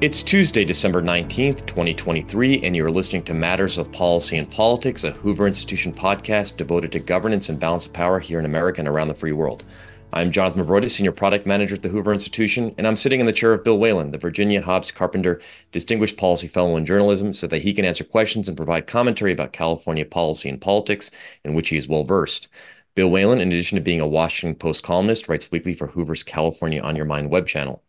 [0.00, 5.10] It's Tuesday, December 19th, 2023, and you're listening to Matters of Policy and Politics, a
[5.10, 9.08] Hoover Institution podcast devoted to governance and balance of power here in America and around
[9.08, 9.64] the free world.
[10.12, 13.32] I'm Jonathan Movroydis, Senior Product Manager at the Hoover Institution, and I'm sitting in the
[13.32, 15.40] chair of Bill Whalen, the Virginia Hobbs Carpenter
[15.72, 19.52] Distinguished Policy Fellow in Journalism, so that he can answer questions and provide commentary about
[19.52, 21.10] California policy and politics,
[21.44, 22.46] in which he is well versed.
[22.94, 26.80] Bill Whalen, in addition to being a Washington Post columnist, writes weekly for Hoover's California
[26.80, 27.82] on Your Mind web channel.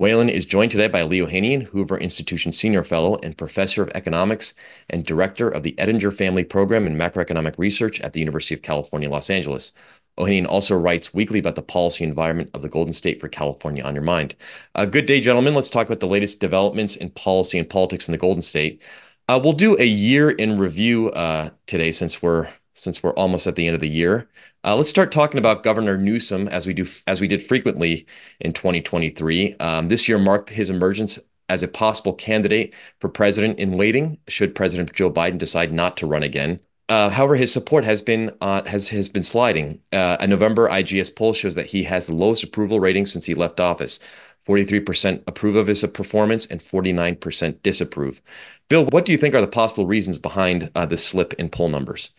[0.00, 4.54] Whalen is joined today by Lee Ohanian, Hoover Institution Senior Fellow and Professor of Economics
[4.88, 9.10] and Director of the Ettinger Family Program in Macroeconomic Research at the University of California,
[9.10, 9.74] Los Angeles.
[10.18, 13.94] Ohanian also writes weekly about the policy environment of the Golden State for California on
[13.94, 14.34] Your Mind.
[14.74, 15.54] Uh, good day, gentlemen.
[15.54, 18.80] Let's talk about the latest developments in policy and politics in the Golden State.
[19.28, 23.54] Uh, we'll do a year in review uh, today since we're since we're almost at
[23.54, 24.30] the end of the year.
[24.62, 28.06] Uh, let's start talking about Governor Newsom as we do as we did frequently
[28.40, 29.56] in 2023.
[29.58, 31.18] Um, this year marked his emergence
[31.48, 36.06] as a possible candidate for president in waiting should President Joe Biden decide not to
[36.06, 36.60] run again.
[36.90, 39.80] Uh, however, his support has been uh, has has been sliding.
[39.92, 43.34] Uh, a November IGS poll shows that he has the lowest approval rating since he
[43.34, 43.98] left office.
[44.46, 48.22] 43% approve of his performance and 49% disapprove.
[48.68, 51.68] Bill, what do you think are the possible reasons behind uh, this slip in poll
[51.68, 52.10] numbers?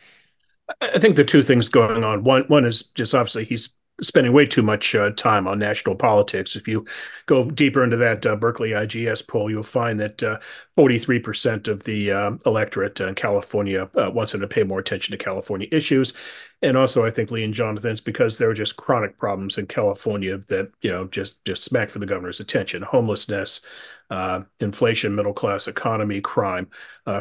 [0.79, 2.23] I think the two things going on.
[2.23, 6.55] One one is just obviously he's spending way too much uh, time on national politics.
[6.55, 6.85] If you
[7.27, 10.39] go deeper into that uh, Berkeley IGS poll, you'll find that uh,
[10.77, 15.23] 43% of the uh, electorate in California uh, wants him to pay more attention to
[15.23, 16.13] California issues.
[16.63, 20.37] And also, I think Lee and Jonathan's because there are just chronic problems in California
[20.47, 23.61] that you know just just smack for the governor's attention: homelessness,
[24.11, 26.67] uh, inflation, middle class economy, crime.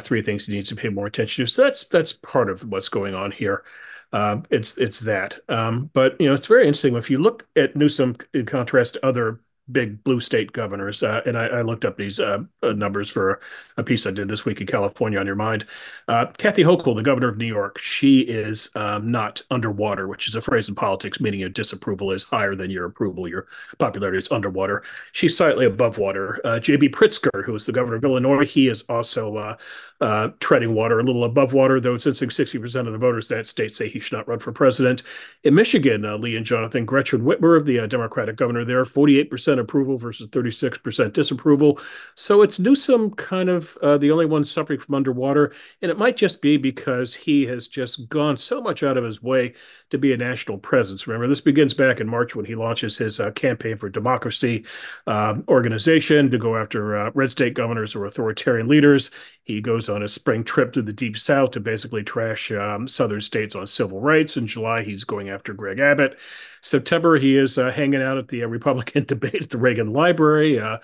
[0.00, 1.50] three things he needs to pay more attention to.
[1.50, 3.65] So that's that's part of what's going on here.
[4.12, 5.39] Um, it's it's that.
[5.48, 9.06] Um, but you know, it's very interesting if you look at Newsom in contrast to
[9.06, 9.41] other
[9.72, 11.02] big blue state governors.
[11.02, 13.40] Uh, and I, I, looked up these uh, uh, numbers for
[13.76, 15.66] a piece I did this week in California on your mind.
[16.08, 20.34] Uh, Kathy Hochul, the governor of New York, she is um, not underwater, which is
[20.34, 23.28] a phrase in politics meaning your disapproval is higher than your approval.
[23.28, 23.47] Your
[23.78, 24.82] popularity is underwater.
[25.12, 26.41] She's slightly above water.
[26.44, 26.88] Uh, J.B.
[26.88, 29.56] Pritzker, who is the governor of Illinois, he is also
[30.00, 33.47] uh, treading water, a little above water, though in 60% of the voters in that
[33.47, 35.03] state say he should not run for president.
[35.44, 41.12] In Michigan, Lee and Jonathan, Gretchen Whitmer, the Democratic governor there, 48% approval versus 36%
[41.12, 41.78] disapproval.
[42.15, 45.53] So it's Newsom kind of uh, the only one suffering from underwater.
[45.82, 49.22] And it might just be because he has just gone so much out of his
[49.22, 49.54] way
[49.91, 51.06] to be a national presence.
[51.06, 54.65] Remember, this begins back in March when he launches his uh, campaign for democracy
[55.06, 59.11] uh, organization to go after uh, red state governors or authoritarian leaders.
[59.43, 63.21] He goes on a spring trip to the deep south to basically trash um, southern
[63.21, 64.37] states on civil rights.
[64.37, 66.19] In July, he's going after Greg Abbott.
[66.62, 70.61] September, he is uh, hanging out at the uh, Republican debate at the Reagan Library,
[70.61, 70.78] uh,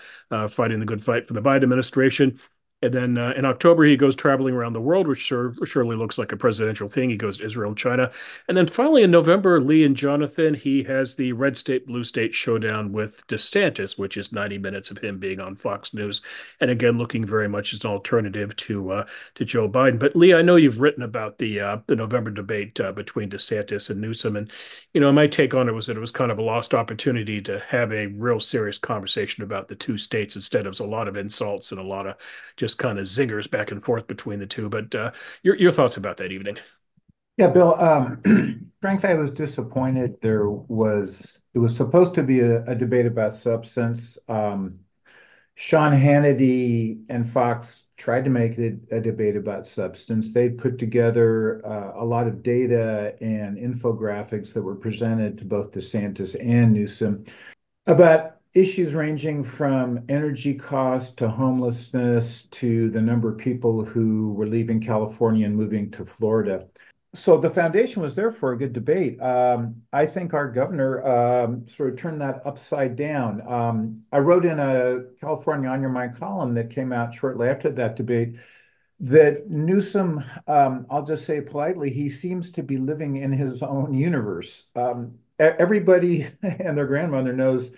[0.47, 2.39] fighting the good fight for the Biden administration.
[2.81, 6.19] And then uh, in October, he goes traveling around the world, which sure, surely looks
[6.19, 7.09] like a presidential thing.
[7.09, 8.11] He goes to Israel and China.
[8.47, 12.35] And then finally in November, Lee and Jonathan, he has the red state, blue state
[12.35, 16.21] showdown with DeSantis, which is 90 minutes of him being on Fox News.
[16.61, 19.05] And again, looking very much as an alternative to uh,
[19.35, 19.97] to Joe Biden.
[19.97, 23.89] But Lee, I know you've written about the uh, the November debate uh, between DeSantis
[23.89, 24.35] and Newsom.
[24.35, 24.51] And,
[24.93, 27.41] you know, my take on it was that it was kind of a lost opportunity
[27.41, 31.17] to have a real serious conversation about the two states instead of a lot of
[31.17, 32.15] insults and a lot of
[32.55, 34.67] just just kind of zingers back and forth between the two.
[34.67, 35.11] But uh,
[35.41, 36.57] your your thoughts about that evening?
[37.37, 37.79] Yeah, Bill.
[37.79, 40.15] Um, frankly, I was disappointed.
[40.21, 44.17] There was it was supposed to be a, a debate about substance.
[44.27, 44.81] Um,
[45.55, 50.33] Sean Hannity and Fox tried to make it a debate about substance.
[50.33, 55.71] They put together uh, a lot of data and infographics that were presented to both
[55.71, 57.25] DeSantis and Newsom
[57.87, 64.47] about issues ranging from energy costs to homelessness to the number of people who were
[64.47, 66.65] leaving California and moving to Florida.
[67.13, 69.21] So the foundation was there for a good debate.
[69.21, 73.41] Um, I think our governor um, sort of turned that upside down.
[73.47, 77.71] Um, I wrote in a California on Your Mind column that came out shortly after
[77.71, 78.37] that debate
[78.99, 83.93] that Newsom, um, I'll just say politely, he seems to be living in his own
[83.93, 84.65] universe.
[84.75, 87.71] Um, everybody and their grandmother knows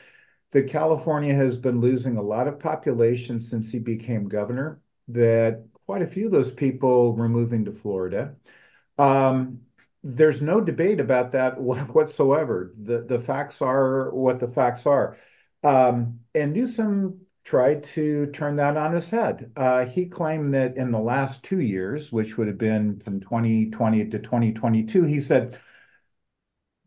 [0.51, 6.01] that California has been losing a lot of population since he became governor, that quite
[6.01, 8.35] a few of those people were moving to Florida.
[8.97, 9.61] Um,
[10.03, 12.73] there's no debate about that whatsoever.
[12.81, 15.17] The, the facts are what the facts are.
[15.63, 19.51] Um, and Newsom tried to turn that on his head.
[19.55, 24.05] Uh, he claimed that in the last two years, which would have been from 2020
[24.09, 25.59] to 2022, he said,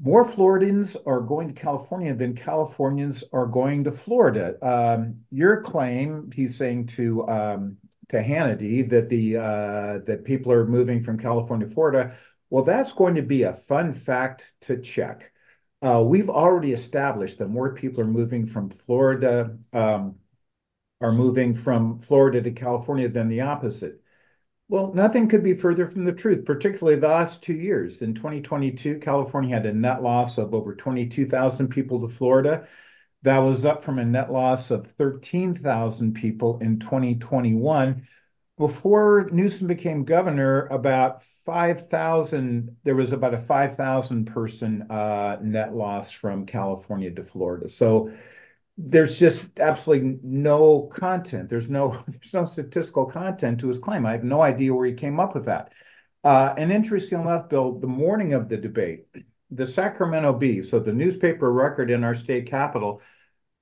[0.02, 4.56] more Floridians are going to California than Californians are going to Florida.
[4.60, 7.76] Um, your claim, he's saying to um,
[8.08, 12.16] to Hannity that the uh, that people are moving from California to Florida.
[12.50, 15.30] Well, that's going to be a fun fact to check.
[15.80, 20.16] Uh, we've already established that more people are moving from Florida um,
[21.00, 24.01] are moving from Florida to California than the opposite.
[24.72, 28.00] Well, nothing could be further from the truth, particularly the last two years.
[28.00, 32.66] In 2022, California had a net loss of over 22,000 people to Florida.
[33.20, 38.08] That was up from a net loss of 13,000 people in 2021.
[38.56, 46.10] Before Newsom became governor, about 5,000, there was about a 5,000 person uh, net loss
[46.12, 47.68] from California to Florida.
[47.68, 48.10] So
[48.84, 51.48] there's just absolutely no content.
[51.48, 54.04] There's no there's no statistical content to his claim.
[54.04, 55.72] I have no idea where he came up with that.
[56.24, 59.06] Uh, and interesting enough, Bill, the morning of the debate,
[59.50, 63.00] the Sacramento Bee, so the newspaper record in our state capital,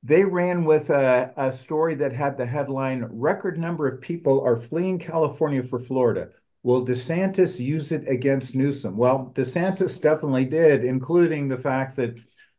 [0.02, 4.56] they ran with a, a story that had the headline Record number of people are
[4.56, 6.28] fleeing California for Florida.
[6.62, 8.98] Will DeSantis use it against Newsom?
[8.98, 12.14] Well, DeSantis definitely did, including the fact that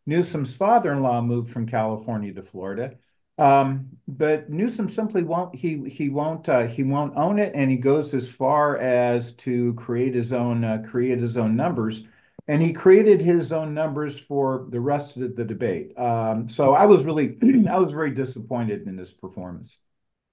[0.06, 2.96] Newsom's father-in-law moved from California to Florida.
[3.38, 7.78] Um, but Newsom simply won't he he won't uh, he won't own it, and he
[7.78, 12.06] goes as far as to create his own uh, create his own numbers,
[12.48, 15.98] and he created his own numbers for the rest of the debate.
[15.98, 17.38] Um, so I was really
[17.70, 19.82] I was very disappointed in this performance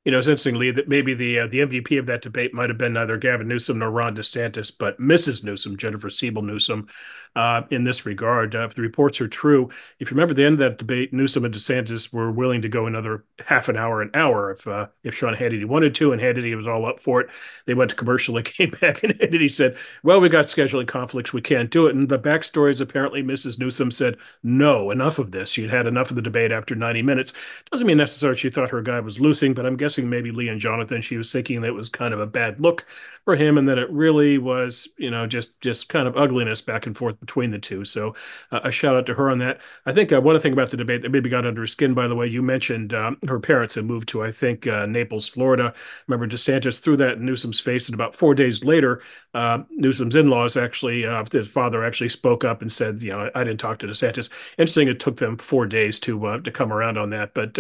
[0.09, 2.71] you know, it's interesting, Lee, that maybe the uh, the MVP of that debate might
[2.71, 5.45] have been neither Gavin Newsom nor Ron DeSantis, but Mrs.
[5.45, 6.89] Newsom, Jennifer Siebel Newsom,
[7.37, 8.55] uh, in this regard.
[8.55, 9.69] Uh, if the reports are true,
[10.01, 12.87] if you remember the end of that debate, Newsom and DeSantis were willing to go
[12.87, 16.57] another half an hour, an hour, if uh, if Sean Hannity wanted to, and Hannity
[16.57, 17.29] was all up for it.
[17.67, 21.35] They went to commercial and came back, and Hannity said, "Well, we got scheduling conflicts,
[21.35, 23.59] we can't do it." And the backstory is apparently Mrs.
[23.59, 25.51] Newsom said, "No, enough of this.
[25.51, 27.35] She'd had enough of the debate after 90 minutes."
[27.71, 30.61] Doesn't mean necessarily she thought her guy was losing, but I'm guessing maybe Lee and
[30.61, 32.87] Jonathan, she was thinking that it was kind of a bad look
[33.25, 36.87] for him, and that it really was, you know, just just kind of ugliness back
[36.87, 37.85] and forth between the two.
[37.85, 38.15] So
[38.53, 39.61] uh, a shout out to her on that.
[39.87, 42.07] I think uh, one thing about the debate that maybe got under her skin, by
[42.07, 45.75] the way, you mentioned um, her parents had moved to, I think, uh, Naples, Florida.
[46.07, 49.03] Remember, DeSantis threw that in Newsom's face, and about four days later,
[49.35, 53.45] uh, Newsom's in-laws actually, uh, his father actually spoke up and said, you know, I
[53.45, 54.31] didn't talk to DeSantis.
[54.59, 57.59] Interesting, it took them four days to uh, to come around on that, but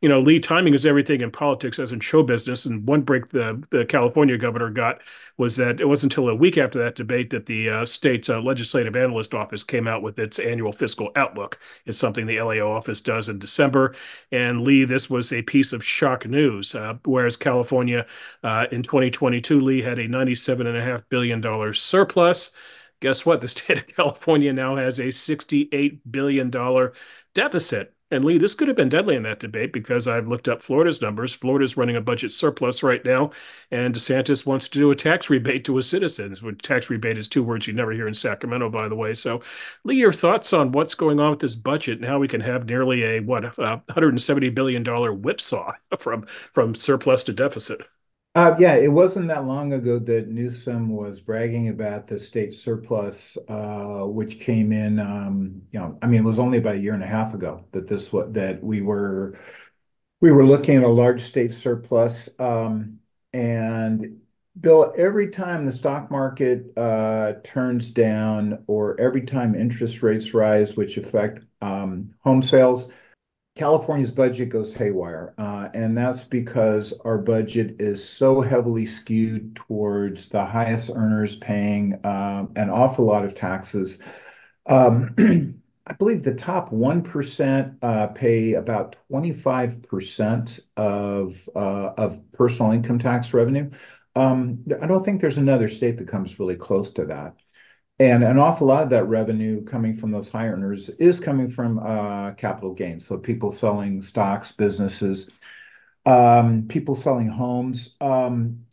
[0.00, 2.66] you know, Lee, timing is everything in politics as in show business.
[2.66, 5.00] And one break the, the California governor got
[5.38, 8.40] was that it wasn't until a week after that debate that the uh, state's uh,
[8.40, 11.58] legislative analyst office came out with its annual fiscal outlook.
[11.86, 13.94] It's something the LAO office does in December.
[14.30, 16.74] And Lee, this was a piece of shock news.
[16.74, 18.06] Uh, whereas California
[18.42, 22.50] uh, in 2022, Lee had a $97.5 billion surplus
[23.00, 23.40] guess what?
[23.40, 26.50] The state of California now has a $68 billion
[27.34, 27.94] deficit.
[28.12, 31.00] And Lee, this could have been deadly in that debate because I've looked up Florida's
[31.00, 31.32] numbers.
[31.32, 33.30] Florida's running a budget surplus right now,
[33.70, 36.42] and DeSantis wants to do a tax rebate to his citizens.
[36.42, 39.14] Which tax rebate is two words you never hear in Sacramento, by the way.
[39.14, 39.42] So,
[39.84, 42.66] Lee, your thoughts on what's going on with this budget and how we can have
[42.66, 47.82] nearly a what, a 170 billion dollar whipsaw from from surplus to deficit?
[48.32, 53.36] Uh, yeah, it wasn't that long ago that Newsom was bragging about the state surplus,
[53.48, 56.94] uh, which came in, um, you know, I mean, it was only about a year
[56.94, 59.36] and a half ago that this what that we were
[60.20, 62.28] we were looking at a large state surplus.
[62.40, 63.00] Um,
[63.32, 64.20] and
[64.60, 70.76] Bill, every time the stock market uh, turns down or every time interest rates rise,
[70.76, 72.92] which affect um, home sales,
[73.56, 80.28] California's budget goes haywire, uh, and that's because our budget is so heavily skewed towards
[80.28, 83.98] the highest earners paying um, an awful lot of taxes.
[84.66, 85.14] Um,
[85.86, 93.34] I believe the top 1% uh, pay about 25% of uh, of personal income tax
[93.34, 93.70] revenue.
[94.14, 97.39] Um, I don't think there's another state that comes really close to that.
[98.00, 101.78] And an awful lot of that revenue coming from those high earners is coming from
[101.78, 103.06] uh, capital gains.
[103.06, 105.30] So people selling stocks, businesses,
[106.06, 107.96] um, people selling homes.
[108.00, 108.64] Um,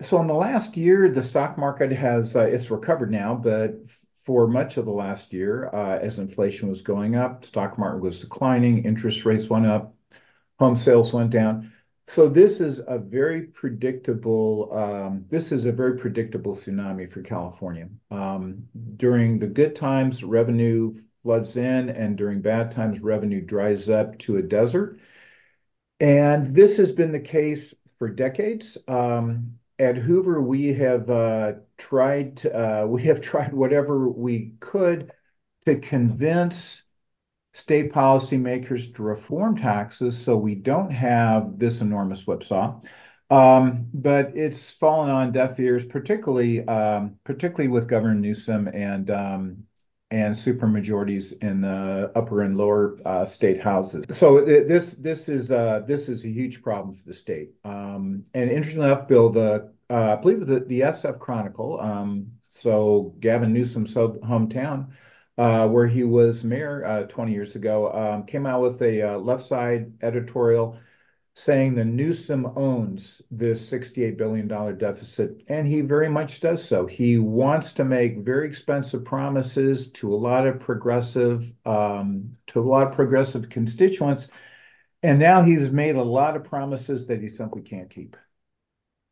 [0.00, 3.80] so in the last year, the stock market has uh, it's recovered now, but
[4.24, 8.20] for much of the last year, uh, as inflation was going up, stock market was
[8.20, 9.92] declining, interest rates went up,
[10.60, 11.72] home sales went down.
[12.08, 17.90] So this is a very predictable um, this is a very predictable tsunami for California.
[18.10, 24.18] Um, during the good times, revenue floods in, and during bad times, revenue dries up
[24.20, 24.98] to a desert.
[26.00, 28.78] And this has been the case for decades.
[28.88, 35.12] Um, at Hoover, we have uh, tried to, uh, we have tried whatever we could
[35.66, 36.84] to convince
[37.58, 42.80] state policymakers to reform taxes so we don't have this enormous whipsaw.
[43.30, 49.64] Um, but it's fallen on deaf ears, particularly um, particularly with Governor Newsom and um,
[50.10, 54.06] and supermajorities in the upper and lower uh, state houses.
[54.10, 57.50] So this this is uh, this is a huge problem for the state.
[57.64, 63.14] Um, and interestingly enough, Bill, the uh, I believe the the SF Chronicle, um, so
[63.20, 64.86] Gavin Newsom's hometown,
[65.38, 69.18] uh, where he was mayor uh, 20 years ago, um, came out with a uh,
[69.18, 70.78] left side editorial
[71.34, 76.86] saying the Newsom owns this $68 billion deficit, and he very much does so.
[76.86, 82.66] He wants to make very expensive promises to a lot of progressive, um, to a
[82.68, 84.26] lot of progressive constituents,
[85.04, 88.16] and now he's made a lot of promises that he simply can't keep.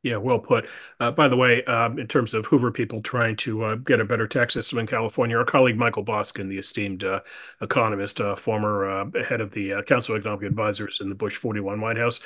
[0.03, 0.69] Yeah, well put.
[1.01, 4.05] Uh, by the way, um, in terms of Hoover people trying to uh, get a
[4.05, 7.21] better tax system in California, our colleague Michael Boskin, the esteemed uh,
[7.61, 11.35] economist, uh, former uh, head of the uh, Council of Economic Advisors in the Bush
[11.37, 12.21] 41 White House,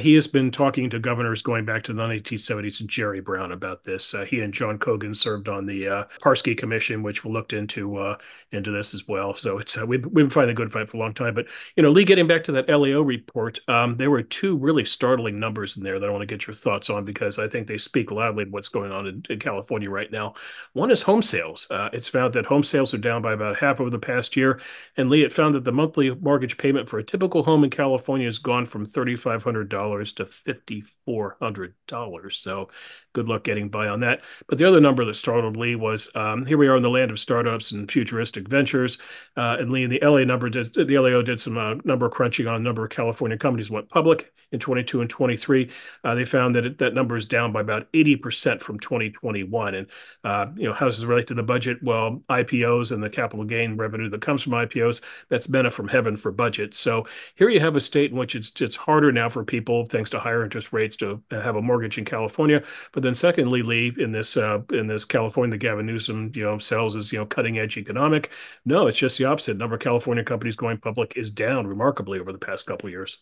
[0.00, 3.82] he has been talking to governors going back to the 1970s and Jerry Brown about
[3.84, 4.14] this.
[4.28, 8.16] he and John Cogan served on the Parsky Commission, which looked into
[8.52, 9.34] into this as well.
[9.34, 11.34] So it's we've, we've been fighting a good fight for a long time.
[11.34, 14.84] But you know, Lee, getting back to that LAO report, um, there were two really
[14.84, 17.66] startling numbers in there that I want to get your thoughts on because I think
[17.66, 20.34] they speak loudly to what's going on in, in California right now.
[20.72, 21.66] One is home sales.
[21.70, 24.60] Uh, it's found that home sales are down by about half over the past year.
[24.96, 28.26] And Lee, it found that the monthly mortgage payment for a typical home in California
[28.26, 32.32] has gone from $3,500 to $5,400.
[32.32, 32.68] So
[33.12, 34.22] good luck getting by on that.
[34.48, 37.10] But the other number that startled Lee was um, here we are in the land
[37.10, 38.98] of startups and futuristic ventures.
[39.36, 42.56] Uh, and Lee, the LA number did, the LAO did some uh, number crunching on
[42.56, 45.70] a number of California companies went public in 22 and 23.
[46.04, 49.74] Uh, they found that it, that number is down by about 80% from 2021.
[49.74, 49.86] And,
[50.24, 51.82] uh, you know, how does this relate to the budget?
[51.82, 56.16] Well, IPOs and the capital gain revenue that comes from IPOs, that's benefit from heaven
[56.16, 56.74] for budget.
[56.74, 60.10] So here you have a state in which it's, it's harder now for people, thanks
[60.10, 62.62] to higher interest rates, to have a mortgage in California.
[62.92, 66.58] But then secondly, Lee, in this uh, in this California that Gavin Newsom, you know,
[66.58, 68.30] sells as, you know, cutting edge economic.
[68.64, 69.56] No, it's just the opposite.
[69.56, 73.18] Number of California companies going public is down remarkably over the past couple of years.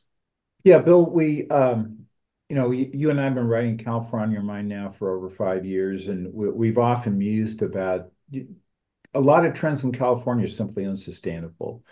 [0.65, 2.07] Yeah, Bill, we um,
[2.51, 5.31] you know, you and I have been writing California on Your Mind now for over
[5.31, 8.11] five years, and we, have often mused about
[9.15, 11.85] a lot of trends in California are simply unsustainable.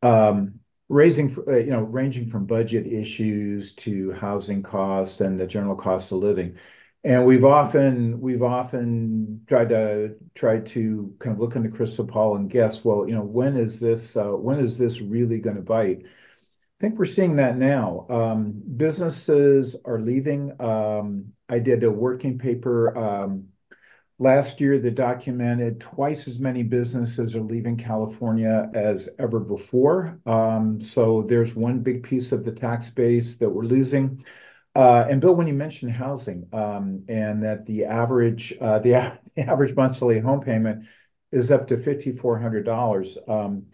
[0.00, 6.10] Um, raising, you know, ranging from budget issues to housing costs and the general cost
[6.12, 6.56] of living.
[7.04, 12.06] And we've often we've often tried to try to kind of look in the crystal
[12.06, 15.56] ball and guess, well, you know, when is this uh, when is this really going
[15.56, 16.06] to bite?
[16.78, 18.06] I think we're seeing that now.
[18.10, 20.52] Um, businesses are leaving.
[20.60, 23.46] Um, I did a working paper um,
[24.18, 30.20] last year that documented twice as many businesses are leaving California as ever before.
[30.26, 34.22] Um, so there's one big piece of the tax base that we're losing.
[34.74, 38.80] Uh, and Bill, when you mentioned housing, um, and that the average uh,
[39.74, 40.84] monthly home payment
[41.32, 43.66] is up to $5,400, um,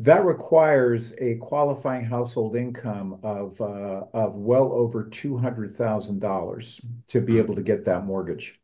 [0.00, 7.60] that requires a qualifying household income of uh, well over $200,000 to be able to
[7.60, 8.58] get that mortgage.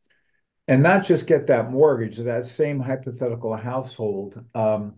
[0.66, 4.94] And not just get that mortgage, that same hypothetical household um,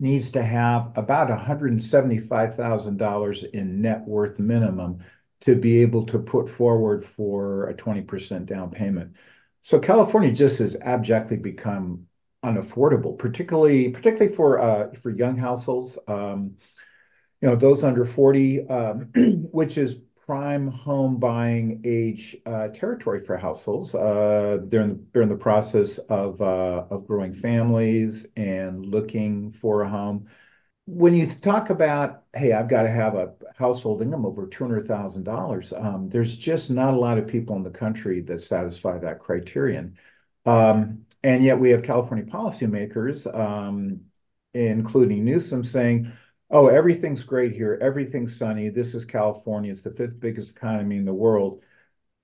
[0.00, 5.04] needs to have about $175,000 in net worth minimum
[5.42, 9.12] to be able to put forward for a 20% down payment.
[9.62, 12.08] So California just has abjectly become
[12.44, 15.98] unaffordable, particularly particularly for uh, for young households.
[16.06, 16.56] Um,
[17.40, 18.98] you know, those under 40, um,
[19.52, 23.94] which is prime home buying age uh, territory for households.
[23.94, 29.50] Uh, they're in the, they're in the process of uh, of growing families and looking
[29.50, 30.28] for a home
[30.86, 36.08] when you talk about, hey, I've got to have a household income over $200,000, um,
[36.10, 39.96] there's just not a lot of people in the country that satisfy that criterion.
[40.44, 44.02] Um, and yet we have California policymakers, um,
[44.52, 46.12] including Newsom, saying,
[46.50, 47.78] oh, everything's great here.
[47.80, 48.68] Everything's sunny.
[48.68, 49.72] This is California.
[49.72, 51.62] It's the fifth biggest economy in the world.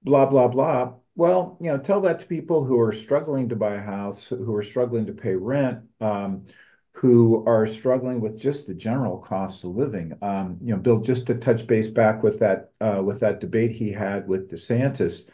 [0.02, 0.92] Blah, blah, blah.
[1.16, 4.54] Well, you know, tell that to people who are struggling to buy a house, who
[4.54, 6.44] are struggling to pay rent, um,
[6.92, 10.12] who are struggling with just the general cost of living.
[10.20, 13.72] Um, you know, Bill, just to touch base back with that uh, with that debate
[13.72, 15.30] he had with DeSantis,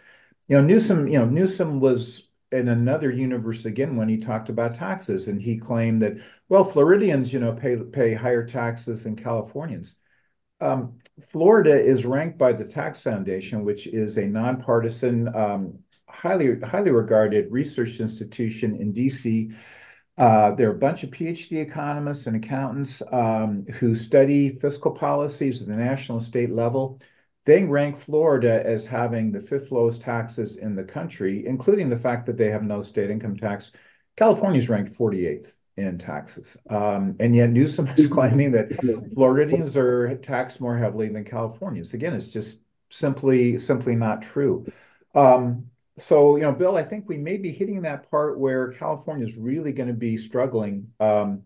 [0.47, 4.75] you know, Newsom, you know, Newsom was in another universe again when he talked about
[4.75, 6.15] taxes, and he claimed that
[6.49, 9.97] well, Floridians, you know, pay pay higher taxes than Californians.
[10.61, 11.01] Um,
[11.31, 17.51] Florida is ranked by the Tax Foundation, which is a nonpartisan, um, highly highly regarded
[17.53, 19.53] research institution in DC
[20.19, 25.61] Uh, there are a bunch of PhD economists and accountants um, who study fiscal policies
[25.63, 27.01] at the national and state level.
[27.47, 32.27] They rank Florida as having the fifth lowest taxes in the country, including the fact
[32.27, 33.71] that they have no state income tax.
[34.17, 36.57] California's ranked 48th in taxes.
[36.69, 38.73] Um, and yet Newsom is claiming that
[39.15, 41.95] Floridians are taxed more heavily than Californians.
[41.95, 44.67] Again, it's just simply simply not true.
[45.15, 49.25] Um, so, you know, Bill, I think we may be hitting that part where California
[49.25, 50.89] is really going to be struggling.
[51.01, 51.45] Um,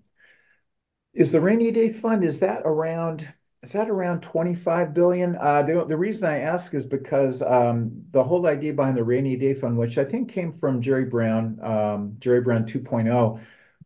[1.13, 5.37] is the rainy day fund is that around is that around 25 billion?
[5.37, 9.37] Uh, the, the reason I ask is because um, the whole idea behind the rainy
[9.37, 13.41] day fund, which I think came from Jerry Brown, um, Jerry Brown 2.0,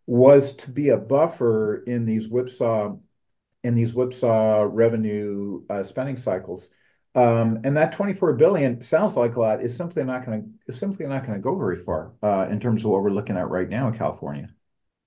[0.06, 2.96] was to be a buffer in these whipsaw
[3.64, 6.68] in these whipsaw revenue uh, spending cycles.
[7.14, 9.62] Um, and that 24 billion sounds like a lot.
[9.62, 12.60] Is simply not going to is simply not going to go very far uh, in
[12.60, 14.50] terms of what we're looking at right now in California.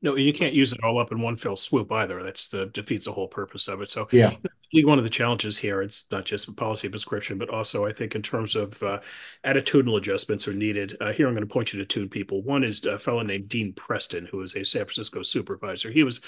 [0.01, 2.21] No, you can't use it all up in one fell swoop either.
[2.23, 3.89] That's the defeats the whole purpose of it.
[3.89, 4.31] So yeah,
[4.73, 8.21] one of the challenges here, it's not just policy prescription, but also I think in
[8.21, 8.99] terms of uh,
[9.45, 10.97] attitudinal adjustments are needed.
[10.99, 12.41] Uh, here, I'm going to point you to two people.
[12.43, 15.89] One is a fellow named Dean Preston, who is a San Francisco supervisor.
[15.91, 16.21] He was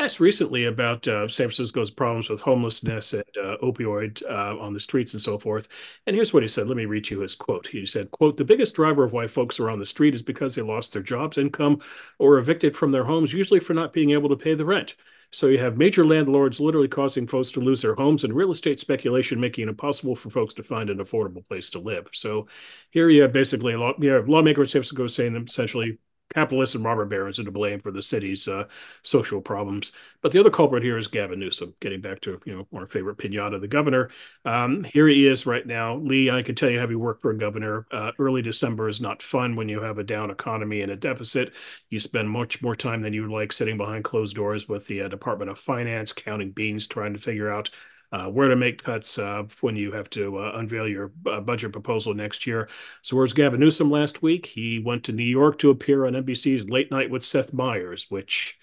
[0.00, 4.80] asked recently about uh, San Francisco's problems with homelessness and uh, opioid uh, on the
[4.80, 5.68] streets and so forth.
[6.06, 6.66] And here's what he said.
[6.66, 7.66] Let me read you his quote.
[7.66, 10.54] He said, quote, the biggest driver of why folks are on the street is because
[10.54, 11.80] they lost their jobs, income,
[12.18, 14.96] or evicted from their homes, usually for not being able to pay the rent.
[15.32, 18.80] So you have major landlords literally causing folks to lose their homes and real estate
[18.80, 22.08] speculation making it impossible for folks to find an affordable place to live.
[22.12, 22.48] So
[22.90, 25.98] here you have basically a law, you have lawmakers in San Francisco saying essentially
[26.34, 28.64] capitalists and robber barons are to blame for the city's uh,
[29.02, 29.92] social problems.
[30.22, 31.74] But the other culprit here is Gavin Newsom.
[31.80, 34.10] Getting back to you know our favorite pinata, the governor.
[34.44, 35.96] Um, here he is right now.
[35.96, 39.22] Lee, I can tell you, having worked for a governor, uh, early December is not
[39.22, 41.52] fun when you have a down economy and a deficit.
[41.88, 45.02] You spend much more time than you would like sitting behind closed doors with the
[45.02, 47.70] uh, Department of Finance, counting beans, trying to figure out
[48.12, 51.72] uh, where to make cuts uh, when you have to uh, unveil your uh, budget
[51.72, 52.68] proposal next year.
[53.02, 54.46] So, where's Gavin Newsom last week?
[54.46, 58.58] He went to New York to appear on NBC's Late Night with Seth Meyers, which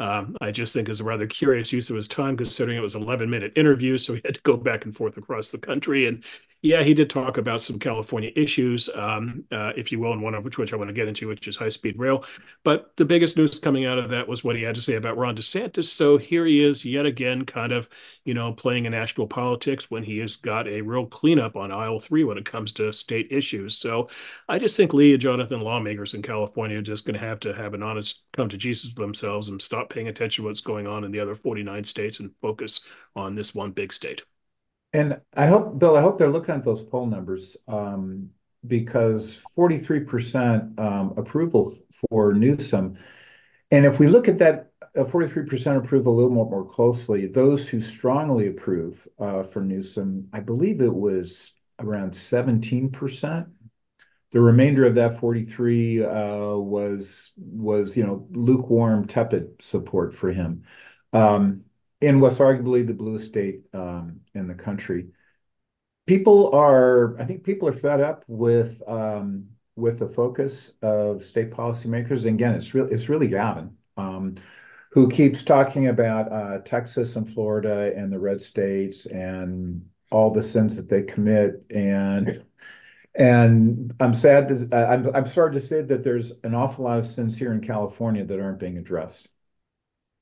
[0.00, 2.94] um, I just think is a rather curious use of his time, considering it was
[2.94, 3.98] an 11 minute interview.
[3.98, 6.06] So he had to go back and forth across the country.
[6.06, 6.24] And
[6.62, 10.34] yeah, he did talk about some California issues, um, uh, if you will, and one
[10.34, 12.24] of which, which I want to get into, which is high speed rail.
[12.64, 15.16] But the biggest news coming out of that was what he had to say about
[15.16, 15.86] Ron DeSantis.
[15.86, 17.88] So here he is yet again, kind of,
[18.24, 21.98] you know, playing in national politics when he has got a real cleanup on aisle
[21.98, 23.78] three when it comes to state issues.
[23.78, 24.08] So
[24.46, 27.54] I just think Lee and Jonathan, lawmakers in California, are just going to have to
[27.54, 31.04] have an honest come to Jesus themselves and stop paying attention to what's going on
[31.04, 32.80] in the other 49 states and focus
[33.16, 34.22] on this one big state.
[34.92, 38.30] And I hope, Bill, I hope they're looking at those poll numbers um,
[38.66, 41.76] because 43% um, approval
[42.10, 42.98] for Newsom.
[43.70, 47.68] And if we look at that uh, 43% approval a little more, more closely, those
[47.68, 53.46] who strongly approve uh, for Newsom, I believe it was around 17%.
[54.32, 60.62] The remainder of that 43 uh, was was you know lukewarm, tepid support for him.
[61.12, 61.64] Um,
[62.00, 65.08] in what's arguably the bluest state um, in the country.
[66.06, 71.50] People are, I think people are fed up with um, with the focus of state
[71.50, 72.26] policymakers.
[72.26, 74.36] And again, it's really it's really Gavin um,
[74.92, 80.42] who keeps talking about uh, Texas and Florida and the red states and all the
[80.42, 82.44] sins that they commit and
[83.14, 87.06] and I'm sad to I'm I'm sorry to say that there's an awful lot of
[87.06, 89.28] sins here in California that aren't being addressed.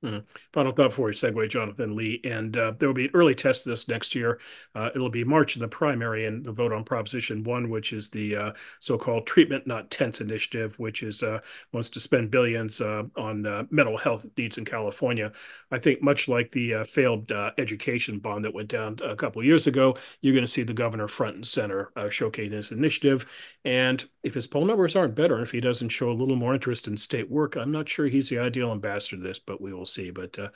[0.05, 0.23] Mm.
[0.53, 2.21] Final thought before we segue, Jonathan Lee.
[2.23, 4.39] And uh, there will be an early test this next year.
[4.73, 8.09] Uh, it'll be March in the primary and the vote on Proposition 1, which is
[8.09, 11.41] the uh, so called Treatment Not Tents initiative, which is uh,
[11.73, 15.33] wants to spend billions uh, on uh, mental health needs in California.
[15.73, 19.97] I think, much like the failed education bond that went down a couple years ago,
[20.21, 23.27] you're going to see the governor front and center showcasing this initiative.
[23.65, 26.87] And if his poll numbers aren't better, if he doesn't show a little more interest
[26.87, 29.88] in state work, I'm not sure he's the ideal ambassador to this, but we will
[29.89, 30.11] see.
[30.11, 30.49] But uh,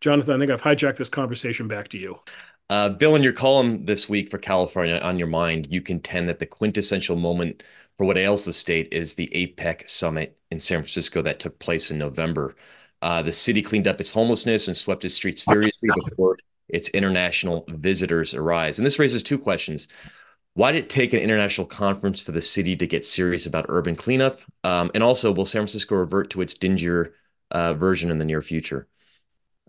[0.00, 2.18] Jonathan, I think I've hijacked this conversation back to you.
[2.70, 6.38] Uh, Bill, in your column this week for California on your mind, you contend that
[6.38, 7.62] the quintessential moment
[7.96, 11.90] for what ails the state is the APEC summit in San Francisco that took place
[11.90, 12.56] in November.
[13.00, 16.36] Uh, the city cleaned up its homelessness and swept its streets furiously before
[16.68, 18.78] its international visitors arise.
[18.78, 19.88] And this raises two questions.
[20.54, 23.96] Why did it take an international conference for the city to get serious about urban
[23.96, 24.40] cleanup?
[24.64, 27.14] Um, and also, will San Francisco revert to its dingier
[27.50, 28.88] uh, version in the near future?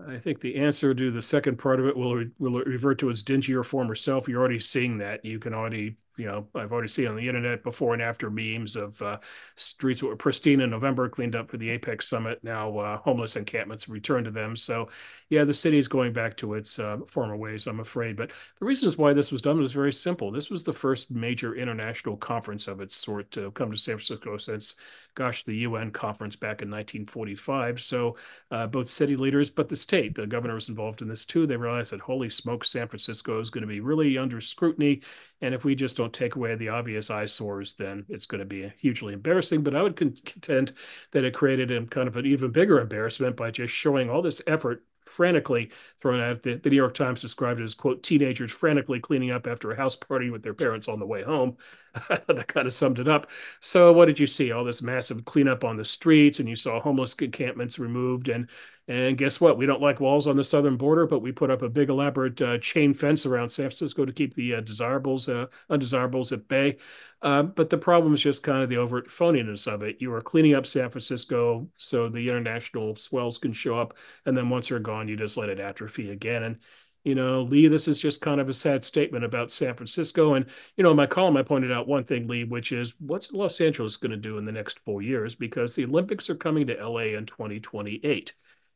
[0.08, 3.22] I think the answer to the second part of it will, will revert to its
[3.22, 4.28] dingier former self.
[4.28, 5.26] You're already seeing that.
[5.26, 8.76] You can already you know, I've already seen on the internet before and after memes
[8.76, 9.20] of uh,
[9.56, 12.44] streets that were pristine in November, cleaned up for the APEC Summit.
[12.44, 14.58] Now uh, homeless encampments return to them.
[14.58, 14.90] So,
[15.30, 18.18] yeah, the city is going back to its uh, former ways, I'm afraid.
[18.18, 20.30] But the reasons why this was done was very simple.
[20.30, 24.38] This was the first major international conference of its sort to come to San Francisco
[24.38, 24.76] since,
[25.16, 27.80] gosh, the UN conference back in 1945.
[27.80, 28.18] So,
[28.52, 31.48] uh, both city leaders, but the state, the governor was involved in this too.
[31.48, 35.02] They realized that holy smoke, San Francisco is going to be really under scrutiny.
[35.42, 38.74] And if we just don't take away the obvious eyesores, then it's going to be
[38.78, 39.64] hugely embarrassing.
[39.64, 40.74] But I would contend
[41.12, 44.42] that it created a kind of an even bigger embarrassment by just showing all this
[44.48, 46.44] effort frantically thrown out.
[46.44, 49.76] The, the New York Times described it as, quote, teenagers frantically cleaning up after a
[49.76, 51.58] house party with their parents on the way home.
[52.10, 53.30] I thought that kind of summed it up.
[53.62, 54.52] So, what did you see?
[54.52, 58.48] All this massive cleanup on the streets, and you saw homeless encampments removed, and
[58.90, 59.56] and guess what?
[59.56, 62.42] We don't like walls on the southern border, but we put up a big elaborate
[62.42, 66.78] uh, chain fence around San Francisco to keep the uh, desirables, uh, undesirables at bay.
[67.22, 69.98] Uh, but the problem is just kind of the overt phoniness of it.
[70.00, 73.96] You are cleaning up San Francisco so the international swells can show up,
[74.26, 76.44] and then once they're gone, you just let it atrophy again.
[76.44, 76.58] And
[77.04, 80.34] you know, Lee, this is just kind of a sad statement about San Francisco.
[80.34, 83.32] And, you know, in my column, I pointed out one thing, Lee, which is what's
[83.32, 85.34] Los Angeles going to do in the next four years?
[85.34, 88.34] Because the Olympics are coming to LA in 2028.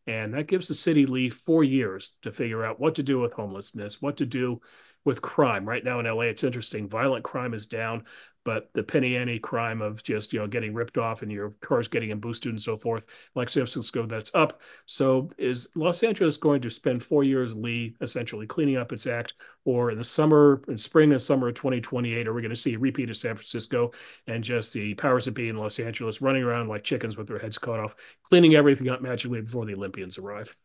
[0.08, 3.34] And that gives the city, Lee, four years to figure out what to do with
[3.34, 4.62] homelessness, what to do
[5.06, 5.68] with crime.
[5.68, 6.88] Right now in LA, it's interesting.
[6.88, 8.04] Violent crime is down,
[8.46, 11.88] but the penny ante crime of just you know getting ripped off and your cars
[11.88, 14.62] getting boosted and so forth, like San Francisco, that's up.
[14.86, 19.34] So is Los Angeles going to spend four years, Lee, essentially cleaning up its act,
[19.66, 22.74] or in the summer, in spring and summer of 2028, are we going to see
[22.76, 23.92] a repeat of San Francisco
[24.28, 27.40] and just the powers that be in Los Angeles running around like chickens with their
[27.40, 30.56] heads cut off, cleaning everything up magically before the Olympians arrive?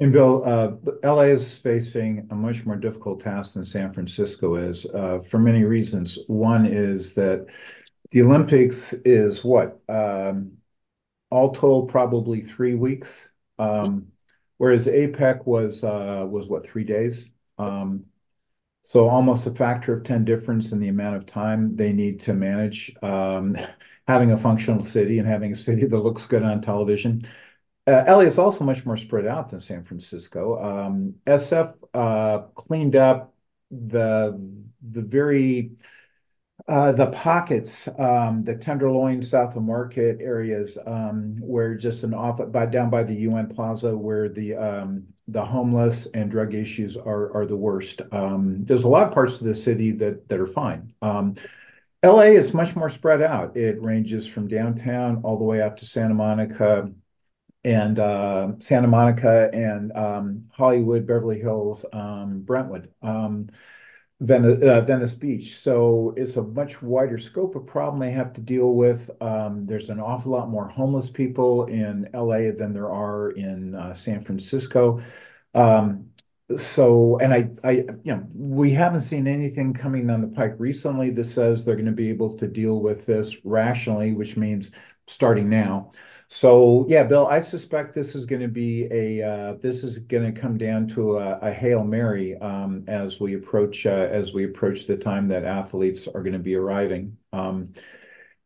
[0.00, 0.72] And Bill, uh,
[1.04, 5.64] LA is facing a much more difficult task than San Francisco is uh, for many
[5.64, 6.18] reasons.
[6.26, 7.46] One is that
[8.10, 9.80] the Olympics is what?
[9.88, 10.52] Um,
[11.30, 13.30] all told, probably three weeks.
[13.58, 14.08] Um,
[14.58, 17.30] whereas APEC was uh, was what three days.
[17.58, 18.06] Um,
[18.84, 22.32] so almost a factor of 10 difference in the amount of time they need to
[22.34, 23.56] manage um,
[24.08, 27.26] having a functional city and having a city that looks good on television.
[27.86, 30.62] Uh, LA is also much more spread out than San Francisco.
[30.62, 33.34] Um, SF uh, cleaned up
[33.70, 34.38] the
[34.82, 35.72] the very
[36.68, 42.40] uh, the pockets, um, the Tenderloin, South of Market areas, um, where just an off
[42.52, 47.34] by down by the UN Plaza, where the um, the homeless and drug issues are
[47.36, 48.00] are the worst.
[48.12, 50.88] Um, there's a lot of parts of the city that that are fine.
[51.02, 51.34] Um,
[52.04, 53.56] LA is much more spread out.
[53.56, 56.90] It ranges from downtown all the way up to Santa Monica,
[57.64, 63.48] and uh, Santa Monica and um, Hollywood, Beverly Hills, um, Brentwood, um,
[64.20, 65.56] Venice, uh, Venice, Beach.
[65.56, 69.10] So it's a much wider scope of problem they have to deal with.
[69.20, 73.94] Um, there's an awful lot more homeless people in LA than there are in uh,
[73.94, 75.02] San Francisco.
[75.54, 76.10] Um,
[76.56, 77.70] so, and I, I,
[78.04, 81.86] you know, we haven't seen anything coming down the pike recently that says they're going
[81.86, 84.72] to be able to deal with this rationally, which means
[85.06, 85.92] starting now.
[86.34, 90.32] So yeah, Bill, I suspect this is going to be a uh, this is going
[90.32, 94.46] to come down to a, a hail mary um, as we approach uh, as we
[94.46, 97.18] approach the time that athletes are going to be arriving.
[97.34, 97.74] Um,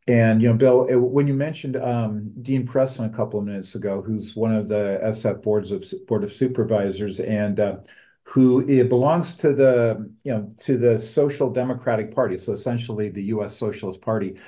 [0.08, 3.76] and you know, Bill, it, when you mentioned um, Dean Preston a couple of minutes
[3.76, 7.76] ago, who's one of the SF boards of board of supervisors, and uh,
[8.24, 13.26] who it belongs to the you know to the Social Democratic Party, so essentially the
[13.26, 13.56] U.S.
[13.56, 14.38] Socialist Party.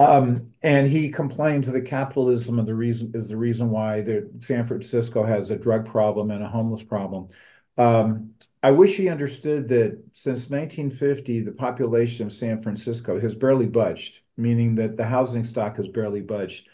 [0.00, 4.66] Um, and he complains that capitalism is the reason is the reason why the San
[4.66, 7.28] Francisco has a drug problem and a homeless problem.
[7.76, 8.30] Um,
[8.62, 14.20] I wish he understood that since 1950, the population of San Francisco has barely budged,
[14.38, 16.66] meaning that the housing stock has barely budged.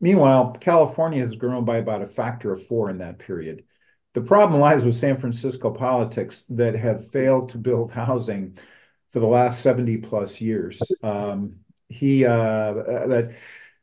[0.00, 3.62] Meanwhile, California has grown by about a factor of four in that period.
[4.14, 8.58] The problem lies with San Francisco politics that have failed to build housing
[9.10, 10.80] for the last 70 plus years.
[11.02, 11.56] Um,
[11.92, 13.32] he uh, uh, that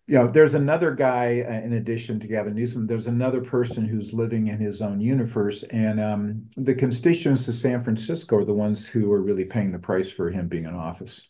[0.07, 2.87] you know there's another guy uh, in addition to Gavin Newsom.
[2.87, 7.81] There's another person who's living in his own universe, and um, the constituents of San
[7.81, 11.27] Francisco are the ones who are really paying the price for him being in office.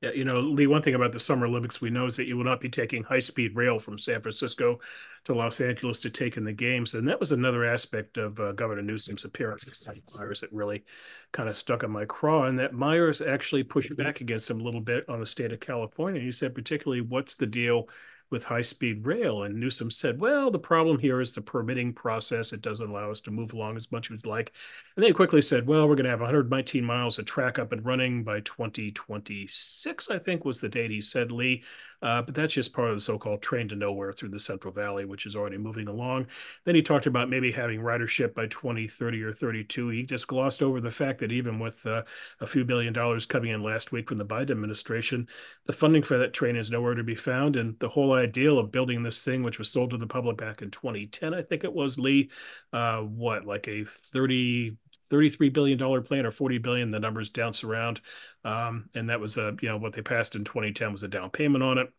[0.00, 2.34] Yeah, you know, Lee, one thing about the Summer Olympics we know is that you
[2.34, 4.80] will not be taking high speed rail from San Francisco
[5.24, 6.94] to Los Angeles to take in the games.
[6.94, 10.84] And that was another aspect of uh, Governor Newsom's appearance at Meyers that really
[11.32, 12.44] kind of stuck in my craw.
[12.44, 15.60] And that Meyers actually pushed back against him a little bit on the state of
[15.60, 16.22] California.
[16.22, 17.90] He said, particularly, what's the deal
[18.30, 19.42] with high speed rail.
[19.42, 22.52] And Newsom said, well, the problem here is the permitting process.
[22.52, 24.52] It doesn't allow us to move along as much as we'd like.
[24.96, 27.84] And they quickly said, well, we're going to have 119 miles of track up and
[27.84, 31.62] running by 2026, I think was the date he said, Lee.
[32.02, 35.04] Uh, but that's just part of the so-called train to nowhere through the Central Valley,
[35.04, 36.26] which is already moving along.
[36.64, 39.88] Then he talked about maybe having ridership by 2030 or 32.
[39.88, 42.02] He just glossed over the fact that even with uh,
[42.40, 45.28] a few billion dollars coming in last week from the Biden administration,
[45.66, 47.56] the funding for that train is nowhere to be found.
[47.56, 50.62] And the whole idea of building this thing, which was sold to the public back
[50.62, 52.30] in 2010, I think it was Lee,
[52.72, 54.76] uh, what like a 30
[55.10, 56.90] $33 billion plan or 40 billion.
[56.90, 58.00] The numbers dance around.
[58.44, 61.30] Um, and that was a, you know, what they passed in 2010 was a down
[61.30, 61.92] payment on it.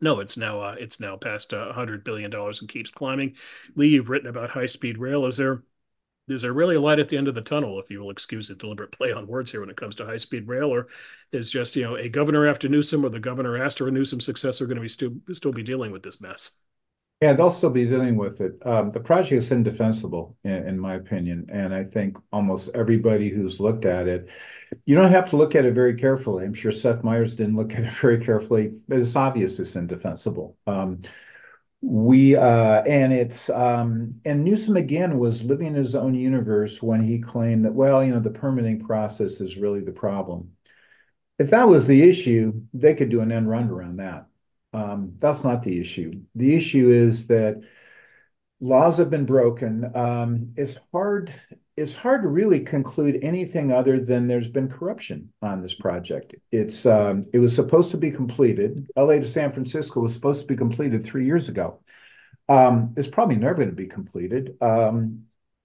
[0.00, 3.36] No, it's now uh, it's now past uh, hundred billion dollars and keeps climbing.
[3.76, 5.24] Lee, you've written about high speed rail.
[5.26, 5.62] Is there
[6.26, 8.48] is there really a light at the end of the tunnel, if you will excuse
[8.48, 10.88] the deliberate play on words here when it comes to high speed rail, or
[11.32, 14.66] is just you know a governor after Newsom or the governor after a Newsom successor
[14.66, 16.52] going to be still still be dealing with this mess?
[17.24, 18.58] Yeah, they'll still be dealing with it.
[18.66, 23.60] Um, the project is indefensible, in, in, my opinion, and I think almost everybody who's
[23.60, 24.28] looked at it,
[24.84, 26.44] you don't have to look at it very carefully.
[26.44, 30.58] I'm sure Seth Meyers didn't look at it very carefully, but it's obvious it's indefensible.
[30.66, 31.00] Um,
[31.80, 37.02] we uh, and it's um, and Newsom again was living in his own universe when
[37.02, 40.50] he claimed that well, you know, the permitting process is really the problem.
[41.38, 44.26] If that was the issue, they could do an end run around that.
[44.74, 46.20] Um, that's not the issue.
[46.34, 47.62] The issue is that
[48.60, 49.90] laws have been broken.
[49.94, 51.32] Um, it's hard.
[51.76, 56.34] It's hard to really conclude anything other than there's been corruption on this project.
[56.50, 58.88] It's um, it was supposed to be completed.
[58.96, 61.80] LA to San Francisco was supposed to be completed three years ago.
[62.96, 64.56] It's probably never going to be completed.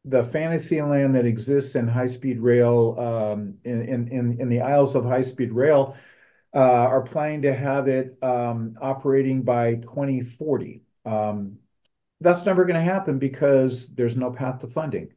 [0.05, 2.95] The fantasy land that exists in high speed rail
[3.63, 5.95] in, in in the aisles of high speed rail
[6.57, 10.81] are planning to have it um, operating by 2040.
[11.05, 11.59] Um,
[12.21, 15.13] that's never going to happen because there's no path to funding.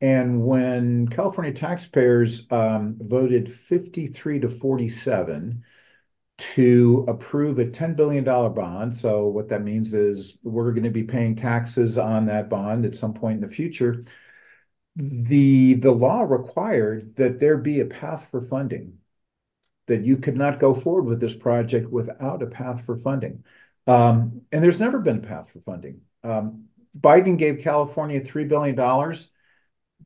[0.00, 5.62] And when California taxpayers um, voted 53 to 47
[6.38, 11.04] to approve a $10 billion bond, so what that means is we're going to be
[11.04, 14.02] paying taxes on that bond at some point in the future.
[14.96, 18.98] The, the law required that there be a path for funding
[19.90, 23.42] that you could not go forward with this project without a path for funding.
[23.88, 26.02] Um, and there's never been a path for funding.
[26.22, 28.76] Um, Biden gave California $3 billion.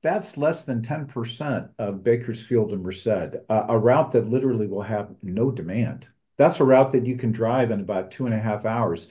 [0.01, 5.15] That's less than 10% of Bakersfield and Merced, uh, a route that literally will have
[5.23, 6.07] no demand.
[6.39, 9.09] That's a route that you can drive in about two and a half hours.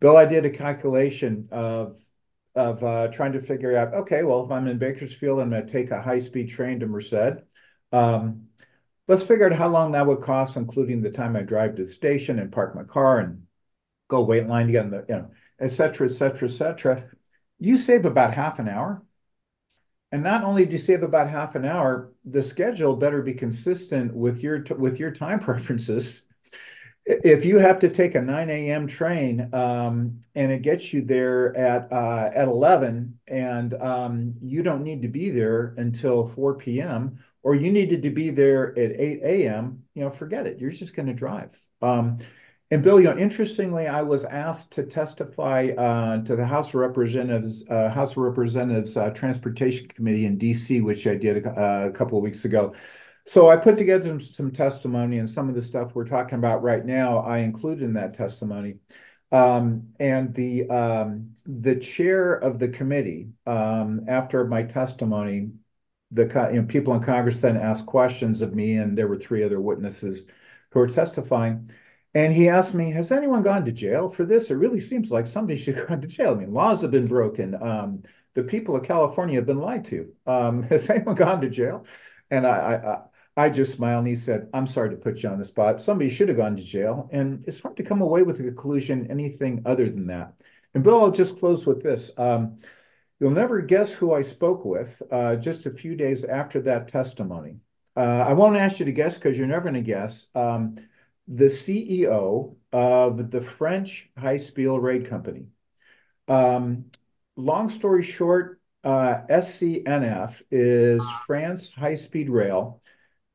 [0.00, 2.00] Bill, I did a calculation of
[2.56, 5.70] of uh, trying to figure out, okay, well, if I'm in Bakersfield, I'm going to
[5.70, 7.42] take a high-speed train to Merced.
[7.92, 8.45] Um,
[9.08, 11.90] Let's figure out how long that would cost, including the time I drive to the
[11.90, 13.46] station and park my car and
[14.08, 16.52] go wait in line to get in the, you know, et cetera, et cetera, et
[16.52, 17.04] cetera.
[17.58, 19.02] You save about half an hour.
[20.12, 24.14] And not only do you save about half an hour, the schedule better be consistent
[24.14, 26.22] with your with your time preferences.
[27.04, 28.88] If you have to take a 9 a.m.
[28.88, 34.82] train um, and it gets you there at uh, at 11, and um, you don't
[34.82, 39.20] need to be there until 4 p.m., or you needed to be there at 8
[39.22, 40.58] a.m., you know, forget it.
[40.58, 41.56] You're just going to drive.
[41.80, 42.18] Um,
[42.72, 46.74] and Bill, you know, interestingly, I was asked to testify uh, to the House of
[46.80, 51.86] Representatives, uh, House of Representatives uh, Transportation Committee in D.C., which I did a, uh,
[51.86, 52.74] a, couple of weeks ago.
[53.26, 56.64] So I put together some, some, testimony, and some of the stuff we're talking about
[56.64, 58.78] right now, I included in that testimony.
[59.30, 65.50] Um, and the um, the chair of the committee, um, after my testimony,
[66.10, 69.42] the you know, people in Congress then asked questions of me, and there were three
[69.42, 70.26] other witnesses
[70.70, 71.70] who were testifying.
[72.14, 74.50] And he asked me, "Has anyone gone to jail for this?
[74.50, 76.32] It really seems like somebody should go to jail.
[76.32, 77.54] I mean, laws have been broken.
[77.60, 78.02] Um,
[78.34, 80.12] the people of California have been lied to.
[80.26, 81.84] Um, has anyone gone to jail?"
[82.30, 83.02] And I,
[83.36, 84.00] I, I just smiled.
[84.00, 85.82] And he said, "I'm sorry to put you on the spot.
[85.82, 89.10] Somebody should have gone to jail, and it's hard to come away with a conclusion
[89.10, 90.34] anything other than that."
[90.74, 92.12] And Bill, I'll just close with this.
[92.18, 92.58] Um,
[93.18, 97.56] You'll never guess who I spoke with uh, just a few days after that testimony.
[97.96, 100.26] Uh, I won't ask you to guess because you're never going to guess.
[100.34, 100.76] Um,
[101.26, 105.46] the CEO of the French high speed rail company.
[106.28, 106.86] Um,
[107.36, 112.82] long story short, uh, SNCF is France High Speed Rail.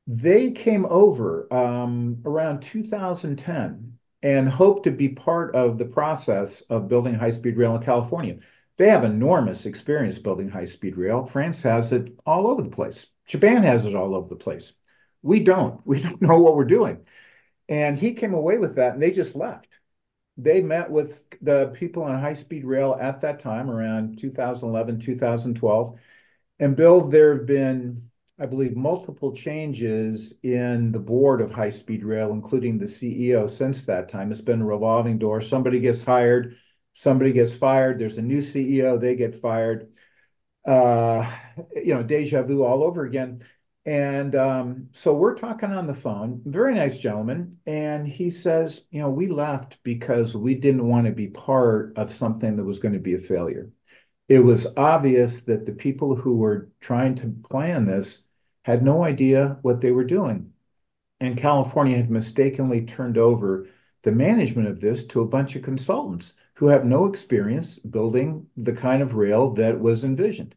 [0.08, 6.88] They came over um, around 2010 and hoped to be part of the process of
[6.88, 8.38] building high speed rail in California.
[8.78, 11.26] They have enormous experience building high-speed rail.
[11.26, 13.08] France has it all over the place.
[13.28, 14.74] Japan has it all over the place.
[15.22, 15.82] We don't.
[15.86, 17.06] We don't know what we're doing.
[17.70, 19.80] And he came away with that, and they just left.
[20.38, 26.00] they met with the people on high speed rail at that time around 2011, 2012.
[26.60, 32.04] And Bill, there have been, I believe, multiple changes in the board of high speed
[32.04, 34.32] rail, including the CEO since that time.
[34.32, 35.42] It's been a revolving door.
[35.42, 36.58] Somebody gets hired,
[36.94, 38.00] somebody gets fired.
[38.00, 39.92] There's a new CEO, they get fired.
[40.66, 41.30] Uh,
[41.76, 43.44] you know, deja vu all over again.
[43.84, 47.58] And um, so we're talking on the phone, very nice gentleman.
[47.66, 52.12] And he says, you know, we left because we didn't want to be part of
[52.12, 53.72] something that was going to be a failure.
[54.30, 58.24] It was obvious that the people who were trying to plan this
[58.64, 60.54] had no idea what they were doing.
[61.20, 63.68] And California had mistakenly turned over
[64.04, 68.72] the management of this to a bunch of consultants who have no experience building the
[68.72, 70.54] kind of rail that was envisioned.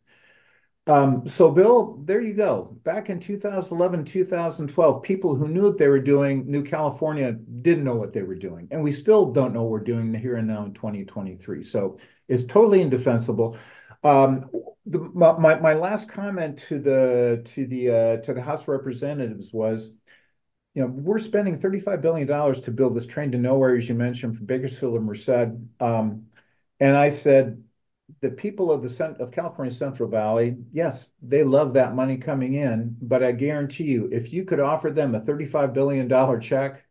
[0.87, 2.77] Um, so Bill, there you go.
[2.85, 7.95] Back in 2011, 2012, people who knew what they were doing, New California didn't know
[7.95, 8.69] what they were doing.
[8.71, 11.63] And we still don't know what we're doing here and now in 2023.
[11.63, 11.97] So
[12.29, 13.57] it's totally indefensible.
[14.03, 14.51] Um,
[14.85, 19.97] the, my, my last comment to the to the uh, to the House Representatives was,
[20.75, 24.37] you know, we're spending $35 billion to build this train to nowhere, as you mentioned,
[24.37, 25.53] from Bakersfield and Merced.
[25.81, 26.27] Um,
[26.81, 27.63] and I said,
[28.21, 32.97] the people of the of California Central Valley, yes, they love that money coming in,
[33.01, 36.85] but I guarantee you, if you could offer them a $35 billion check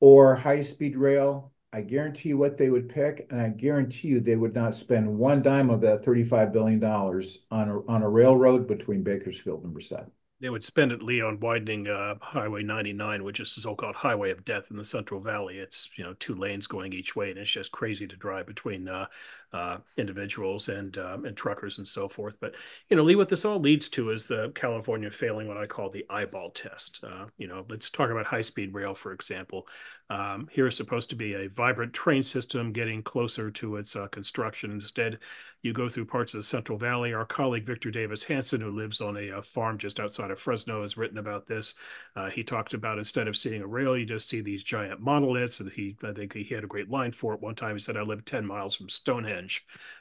[0.00, 4.36] or high-speed rail, I guarantee you what they would pick, and I guarantee you they
[4.36, 9.02] would not spend one dime of that $35 billion on a, on a railroad between
[9.02, 9.94] Bakersfield and Merced
[10.40, 14.30] they would spend it, Lee, on widening uh, Highway 99, which is the so-called highway
[14.30, 15.58] of death in the Central Valley.
[15.58, 18.88] It's you know two lanes going each way, and it's just crazy to drive between
[18.88, 19.06] uh,
[19.54, 22.36] uh, individuals and um, and truckers and so forth.
[22.40, 22.56] But
[22.90, 25.90] you know, Lee, what this all leads to is the California failing what I call
[25.90, 27.00] the eyeball test.
[27.04, 29.68] Uh, you know, let's talk about high-speed rail, for example.
[30.10, 34.08] Um, here is supposed to be a vibrant train system getting closer to its uh,
[34.08, 34.72] construction.
[34.72, 35.18] Instead,
[35.62, 37.14] you go through parts of the Central Valley.
[37.14, 40.82] Our colleague Victor Davis Hanson, who lives on a, a farm just outside of Fresno
[40.82, 41.74] has written about this.
[42.16, 45.60] Uh, he talked about instead of seeing a rail, you just see these giant monoliths.
[45.60, 47.76] And he, I think he had a great line for it one time.
[47.76, 49.43] He said, "I live ten miles from Stonehenge,"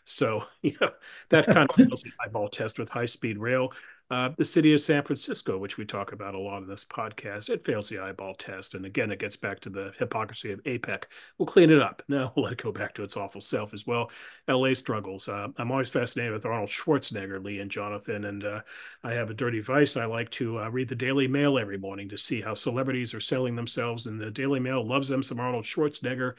[0.06, 0.91] so you know
[1.29, 3.71] that kind of feels the eyeball test with high speed rail.
[4.13, 7.49] Uh, the city of San Francisco, which we talk about a lot in this podcast,
[7.49, 8.75] it fails the eyeball test.
[8.75, 11.06] And again, it gets back to the hypocrisy of APEC.
[11.38, 12.03] We'll clean it up.
[12.08, 14.12] Now we'll let it go back to its awful self as well.
[14.47, 15.27] LA struggles.
[15.27, 18.25] Uh, I'm always fascinated with Arnold Schwarzenegger, Lee and Jonathan.
[18.25, 18.62] And uh,
[19.03, 19.97] I have a dirty vice.
[19.97, 23.21] I like to uh, read the Daily Mail every morning to see how celebrities are
[23.21, 24.06] selling themselves.
[24.06, 26.36] And the Daily Mail loves them some Arnold Schwarzenegger.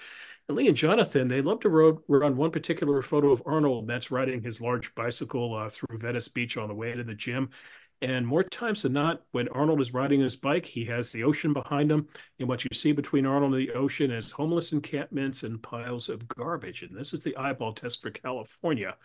[0.48, 3.87] And Lee and Jonathan, they love to road, run one particular photo of Arnold.
[3.87, 7.48] That's riding his large bicycle uh, through Venice Beach on the way to the gym.
[8.02, 11.54] And more times than not, when Arnold is riding his bike, he has the ocean
[11.54, 12.09] behind him.
[12.38, 16.28] And what you see between Arnold and the ocean is homeless encampments and piles of
[16.28, 16.83] garbage.
[16.83, 18.96] And this is the eyeball test for California.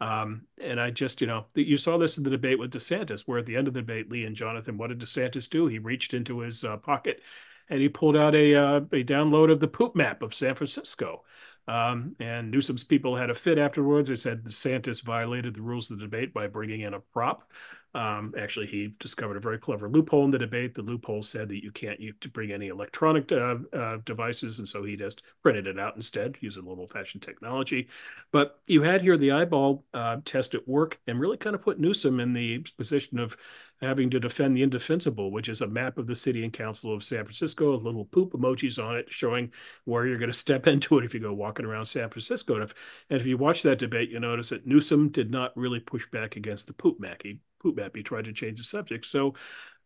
[0.00, 3.38] Um, and I just, you know, you saw this in the debate with DeSantis, where
[3.38, 5.66] at the end of the debate, Lee and Jonathan, what did DeSantis do?
[5.66, 7.22] He reached into his uh, pocket
[7.68, 11.22] and he pulled out a uh, a download of the poop map of San Francisco.
[11.66, 14.08] Um, and Newsom's people had a fit afterwards.
[14.08, 17.50] They said DeSantis violated the rules of the debate by bringing in a prop.
[17.94, 20.74] Um, actually, he discovered a very clever loophole in the debate.
[20.74, 24.66] The loophole said that you can't you to bring any electronic uh, uh, devices, and
[24.66, 27.86] so he just printed it out instead using little old-fashioned technology.
[28.32, 31.78] But you had here the eyeball uh, test at work, and really kind of put
[31.78, 33.36] Newsom in the position of
[33.80, 37.04] having to defend the indefensible, which is a map of the city and council of
[37.04, 39.52] San Francisco, little poop emojis on it showing
[39.84, 42.54] where you're going to step into it if you go walking around San Francisco.
[42.54, 42.74] And if,
[43.10, 46.36] and if you watch that debate, you notice that Newsom did not really push back
[46.36, 47.22] against the poop map.
[47.22, 47.38] He
[47.72, 49.06] poop tried to change the subject.
[49.06, 49.34] So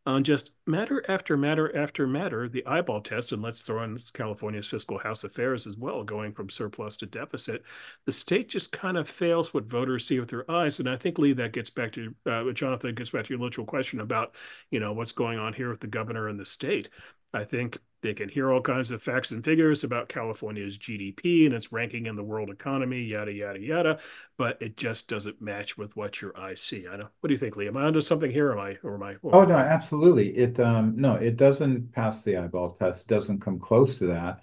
[0.07, 4.67] on just matter after matter after matter, the eyeball test, and let's throw in California's
[4.67, 7.63] fiscal house affairs as well, going from surplus to deficit,
[8.07, 10.81] the state just kind of fails what voters see with their eyes.
[10.81, 13.67] And I think, Lee, that gets back to uh, Jonathan, gets back to your literal
[13.67, 14.35] question about,
[14.71, 16.89] you know, what's going on here with the governor and the state.
[17.33, 21.55] I think they can hear all kinds of facts and figures about California's GDP and
[21.55, 23.99] its ranking in the world economy, yada, yada, yada,
[24.37, 26.87] but it just doesn't match with what your eyes see.
[26.87, 27.09] I know.
[27.21, 27.67] What do you think, Lee?
[27.67, 28.53] Am I onto something here?
[28.53, 29.17] Am I, or am I?
[29.23, 30.37] Or oh, no, absolutely.
[30.37, 34.41] It, um, no, it doesn't pass the eyeball test, doesn't come close to that.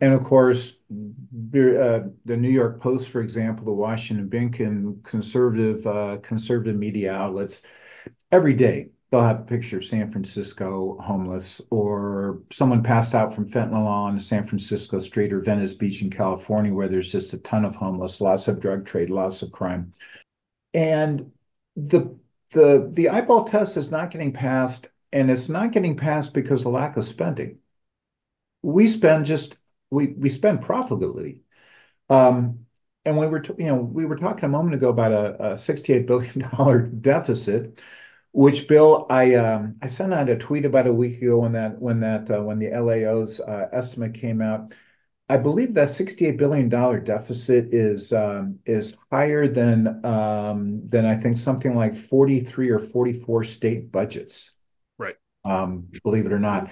[0.00, 5.86] And of course, uh, the New York Post, for example, the Washington Bink and conservative,
[5.86, 7.62] uh, conservative media outlets
[8.30, 13.48] every day they'll have a picture of San Francisco homeless or someone passed out from
[13.48, 17.64] fentanyl on San Francisco Street or Venice Beach in California, where there's just a ton
[17.64, 19.94] of homeless, lots of drug trade, lots of crime.
[20.74, 21.32] And
[21.76, 22.14] the
[22.50, 26.72] the the eyeball test is not getting passed, and it's not getting passed because of
[26.72, 27.58] lack of spending.
[28.62, 29.56] We spend just
[29.90, 31.40] we we spend profitably.
[32.10, 32.66] Um,
[33.06, 36.06] and we were, you know, we were talking a moment ago about a, a $68
[36.06, 37.80] billion deficit,
[38.36, 41.80] which Bill, I um, I sent out a tweet about a week ago when that
[41.80, 44.74] when that uh, when the LAO's uh, estimate came out.
[45.28, 51.38] I believe that $68 billion deficit is um, is higher than um, than I think
[51.38, 54.52] something like 43 or 44 state budgets.
[54.98, 55.16] Right.
[55.42, 56.70] Um, believe it or not.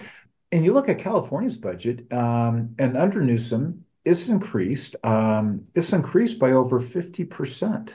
[0.52, 4.96] And you look at California's budget, um, and under Newsom, it's increased.
[5.02, 7.90] Um, it's increased by over 50%.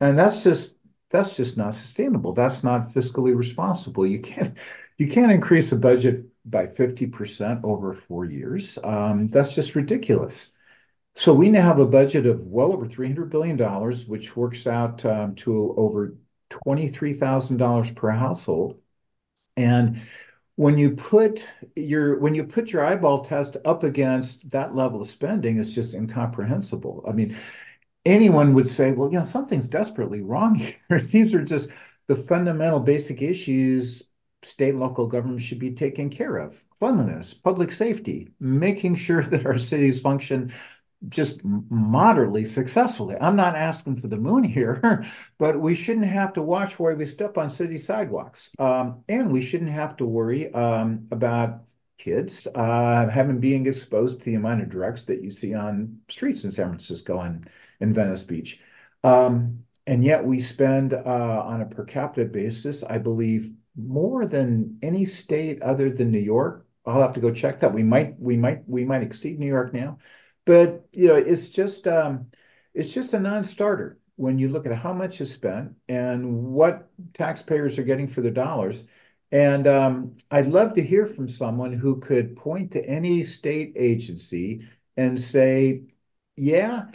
[0.00, 0.78] And that's just
[1.12, 2.32] that's just not sustainable.
[2.32, 4.06] That's not fiscally responsible.
[4.06, 4.56] You can't
[4.98, 8.78] you can't increase the budget by 50% over four years.
[8.84, 10.50] Um, that's just ridiculous.
[11.14, 13.58] So we now have a budget of well over $300 billion,
[14.08, 16.16] which works out um, to over
[16.50, 18.80] $23,000 per household.
[19.56, 20.00] And
[20.56, 21.44] when you put
[21.76, 25.94] your when you put your eyeball test up against that level of spending, it's just
[25.94, 27.04] incomprehensible.
[27.08, 27.36] I mean,
[28.04, 30.54] anyone would say, well, you know, something's desperately wrong
[30.88, 31.00] here.
[31.00, 31.70] These are just
[32.08, 34.08] the fundamental basic issues
[34.44, 39.46] state and local governments should be taking care of cleanliness, public safety, making sure that
[39.46, 40.52] our cities function
[41.08, 43.16] just moderately successfully.
[43.20, 45.04] I'm not asking for the moon here,
[45.38, 48.50] but we shouldn't have to watch where we step on city sidewalks.
[48.58, 51.62] Um, and we shouldn't have to worry um, about
[52.02, 56.44] kids uh, having being exposed to the amount of drugs that you see on streets
[56.44, 57.48] in San Francisco and
[57.80, 58.60] in Venice Beach.
[59.04, 64.78] Um, and yet we spend uh, on a per capita basis, I believe, more than
[64.82, 66.66] any state other than New York.
[66.84, 67.72] I'll have to go check that.
[67.72, 69.98] We might, we might, we might exceed New York now.
[70.44, 72.26] But you know, it's just um,
[72.74, 77.78] it's just a non-starter when you look at how much is spent and what taxpayers
[77.78, 78.84] are getting for their dollars.
[79.32, 84.68] And um, I'd love to hear from someone who could point to any state agency
[84.96, 85.82] and say,
[86.36, 86.86] yeah,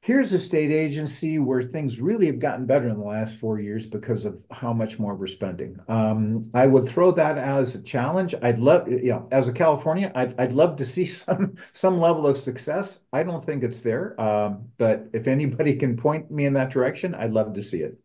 [0.00, 3.86] Here's a state agency where things really have gotten better in the last four years
[3.86, 5.78] because of how much more we're spending.
[5.88, 8.34] Um, I would throw that out as a challenge.
[8.40, 12.26] I'd love, you know, as a California, I'd, I'd love to see some some level
[12.26, 13.00] of success.
[13.12, 17.14] I don't think it's there, um, but if anybody can point me in that direction,
[17.14, 17.98] I'd love to see it.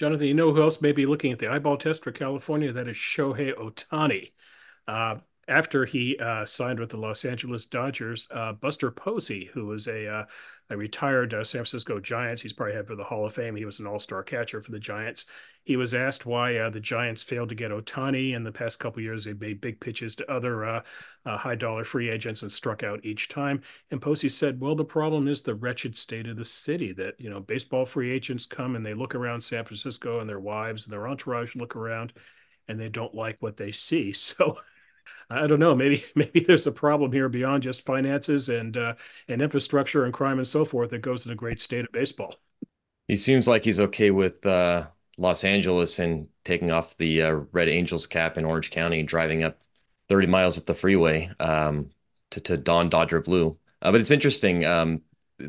[0.00, 2.72] Jonathan, you know who else may be looking at the eyeball test for California?
[2.72, 4.32] That is Shohei Ohtani.
[4.88, 5.16] Uh,
[5.50, 10.06] after he uh, signed with the Los Angeles Dodgers, uh, Buster Posey, who was a,
[10.06, 10.24] uh,
[10.70, 13.56] a retired uh, San Francisco Giants, he's probably head for the Hall of Fame.
[13.56, 15.26] He was an All Star catcher for the Giants.
[15.64, 18.34] He was asked why uh, the Giants failed to get Ohtani.
[18.34, 19.24] in the past couple years.
[19.24, 20.82] They made big pitches to other uh,
[21.26, 23.60] high dollar free agents and struck out each time.
[23.90, 26.92] And Posey said, "Well, the problem is the wretched state of the city.
[26.92, 30.40] That you know, baseball free agents come and they look around San Francisco and their
[30.40, 32.12] wives and their entourage look around."
[32.68, 34.14] and they don't like what they see.
[34.30, 34.58] So
[35.28, 35.74] I don't know.
[35.74, 38.94] Maybe maybe there's a problem here beyond just finances and uh,
[39.28, 42.34] and infrastructure and crime and so forth that goes to the great state of baseball.
[43.08, 44.86] He seems like he's okay with uh,
[45.18, 49.58] Los Angeles and taking off the uh, Red Angels cap in Orange County, driving up
[50.08, 51.90] 30 miles up the freeway um,
[52.30, 53.58] to to don Dodger blue.
[53.82, 54.64] Uh, but it's interesting.
[54.64, 55.02] Um,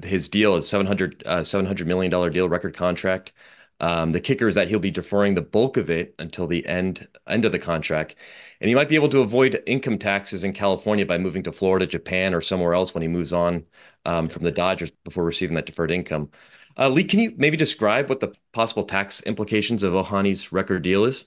[0.04, 3.34] his deal is 700 uh, 700 million dollar deal, record contract.
[3.82, 7.08] Um, the kicker is that he'll be deferring the bulk of it until the end
[7.28, 8.16] end of the contract,
[8.62, 11.88] and he might be able to avoid income taxes in California by moving to Florida,
[11.88, 13.66] Japan, or somewhere else when he moves on
[14.06, 16.30] um, from the Dodgers before receiving that deferred income.
[16.78, 21.04] Uh, Lee, can you maybe describe what the possible tax implications of Ohtani's record deal
[21.04, 21.26] is?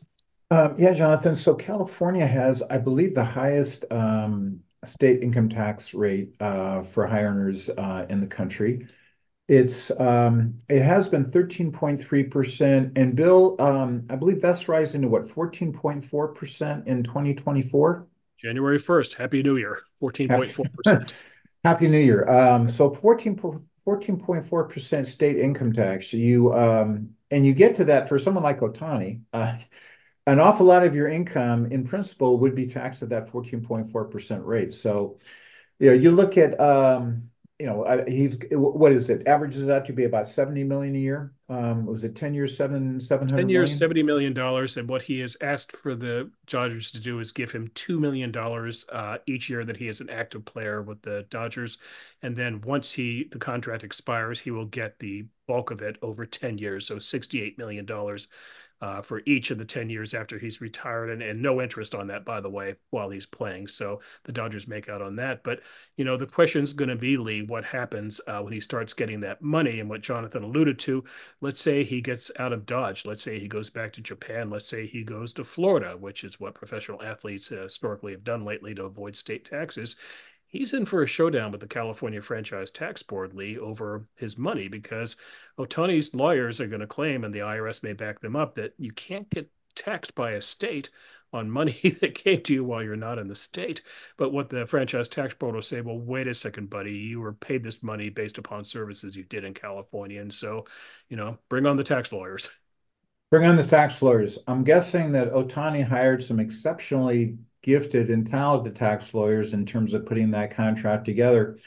[0.50, 1.34] Um, yeah, Jonathan.
[1.34, 7.22] So California has, I believe, the highest um, state income tax rate uh, for high
[7.22, 8.86] earners uh, in the country.
[9.47, 12.97] It's um, it has been 13.3%.
[12.97, 18.07] And Bill, um, I believe that's rising to what, 14.4% in 2024?
[18.38, 19.14] January 1st.
[19.14, 19.80] Happy New Year.
[20.03, 21.12] 14.4%.
[21.64, 22.28] Happy New Year.
[22.28, 23.36] Um, so 14,
[23.86, 26.12] 14.4% state income tax.
[26.12, 29.57] You um, and you get to that for someone like Ohtani, uh,
[30.26, 34.74] an awful lot of your income in principle would be taxed at that 14.4% rate.
[34.74, 35.18] So,
[35.78, 37.30] you know, you look at um
[37.61, 39.28] you know, he's what is it?
[39.28, 41.32] Averages out to be about seventy million a year.
[41.48, 43.42] Um, was it ten years, seven seven hundred?
[43.42, 43.78] Ten years, million?
[43.78, 47.52] seventy million dollars, and what he has asked for the Dodgers to do is give
[47.52, 51.26] him two million dollars uh, each year that he is an active player with the
[51.30, 51.78] Dodgers,
[52.22, 56.26] and then once he the contract expires, he will get the bulk of it over
[56.26, 58.26] ten years, so sixty-eight million dollars
[58.80, 62.06] uh, for each of the 10 years after he's retired and, and no interest on
[62.08, 63.68] that by the way while he's playing.
[63.68, 65.42] So the dodgers make out on that.
[65.44, 65.60] But
[65.96, 68.92] you know the question is going to be lee what happens uh, when he starts
[68.92, 71.04] getting that money and what jonathan alluded to.
[71.40, 73.06] Let's say he gets out of dodge.
[73.06, 74.50] Let's say he goes back to japan.
[74.50, 78.44] Let's say he goes to florida which is what professional athletes uh, historically have done
[78.44, 79.96] lately to avoid state taxes
[80.55, 84.68] he's in for a showdown with the California Franchise Tax Board, Lee, over his money
[84.68, 85.16] because
[85.59, 88.92] Ohtani's lawyers are going to claim, and the IRS may back them up, that you
[88.92, 90.90] can't get taxed by a state
[91.32, 93.82] on money that came to you while you're not in the state.
[94.16, 97.32] But what the franchise tax board will say, well, wait a second, buddy, you were
[97.32, 100.20] paid this money based upon services you did in California.
[100.20, 100.66] And so,
[101.09, 102.48] you know, bring on the tax lawyers.
[103.30, 104.38] Bring on the tax lawyers.
[104.46, 110.04] I'm guessing that Ohtani hired some exceptionally gifted and talented tax lawyers in terms of
[110.04, 111.58] putting that contract together.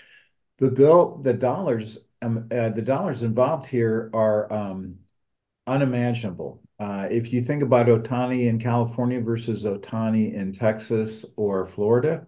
[0.59, 4.99] The bill, the dollars, um, uh, the dollars involved here are um,
[5.65, 6.61] unimaginable.
[6.79, 12.27] Uh, if you think about Ohtani in California versus Ohtani in Texas or Florida,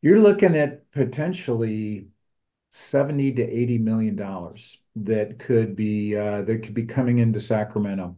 [0.00, 2.08] you're looking at potentially
[2.70, 8.16] 70 to 80 million dollars that could be uh, that could be coming into Sacramento,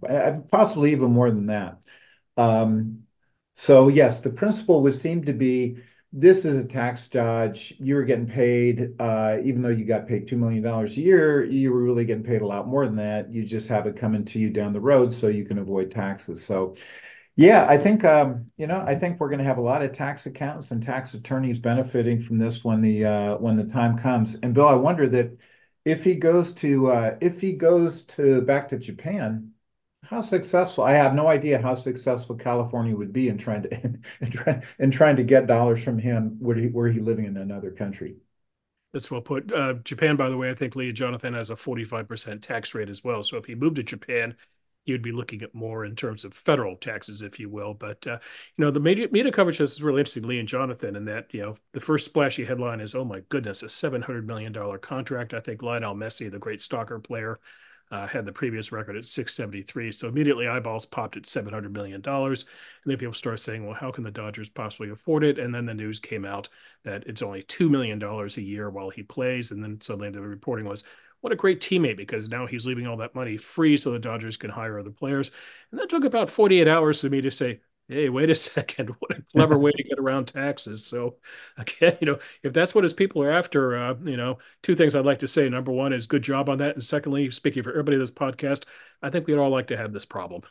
[0.50, 1.78] possibly even more than that.
[2.36, 3.04] Um,
[3.57, 5.78] so yes, the principle would seem to be
[6.12, 7.74] this is a tax dodge.
[7.78, 11.72] You were getting paid, uh, even though you got paid $2 million a year, you
[11.72, 13.32] were really getting paid a lot more than that.
[13.32, 16.44] You just have it coming to you down the road so you can avoid taxes.
[16.44, 16.74] So,
[17.34, 19.92] yeah, I think, um, you know, I think we're going to have a lot of
[19.92, 24.34] tax accountants and tax attorneys benefiting from this when the uh, when the time comes.
[24.42, 25.38] And Bill, I wonder that
[25.86, 29.53] if he goes to uh, if he goes to back to Japan,
[30.12, 34.04] how successful I have no idea how successful California would be in trying to in,
[34.20, 37.36] in, try, in trying to get dollars from him were he were he living in
[37.36, 38.16] another country.
[38.92, 39.50] That's well put.
[39.50, 43.02] Uh, Japan, by the way, I think Lee Jonathan has a 45% tax rate as
[43.02, 43.22] well.
[43.22, 44.36] So if he moved to Japan,
[44.84, 47.72] you'd be looking at more in terms of federal taxes, if you will.
[47.72, 48.18] But uh,
[48.56, 51.40] you know, the media, media coverage is really interesting, Lee and Jonathan, and that you
[51.40, 55.40] know the first splashy headline is, "Oh my goodness, a 700 million dollar contract." I
[55.40, 57.40] think Lionel Messi, the great soccer player,
[57.93, 59.93] uh, had the previous record at 673.
[59.93, 62.03] So immediately eyeballs popped at $700 million.
[62.05, 62.45] And
[62.86, 65.38] then people start saying, well, how can the Dodgers possibly afford it?
[65.38, 66.49] And then the news came out
[66.84, 69.51] that it's only $2 million a year while he plays.
[69.51, 70.84] And then suddenly the reporting was,
[71.20, 74.38] what a great teammate because now he's leaving all that money free so the Dodgers
[74.38, 75.30] can hire other players.
[75.70, 79.12] And that took about 48 hours for me to say, hey, wait a second, what
[79.12, 80.87] a clever way to get around taxes.
[80.87, 81.16] So
[81.57, 84.95] again, you know, if that's what his people are after, uh, you know, two things
[84.95, 85.49] I'd like to say.
[85.49, 86.74] Number one is good job on that.
[86.74, 88.64] And secondly, speaking for everybody in this podcast,
[89.03, 90.43] I think we'd all like to have this problem.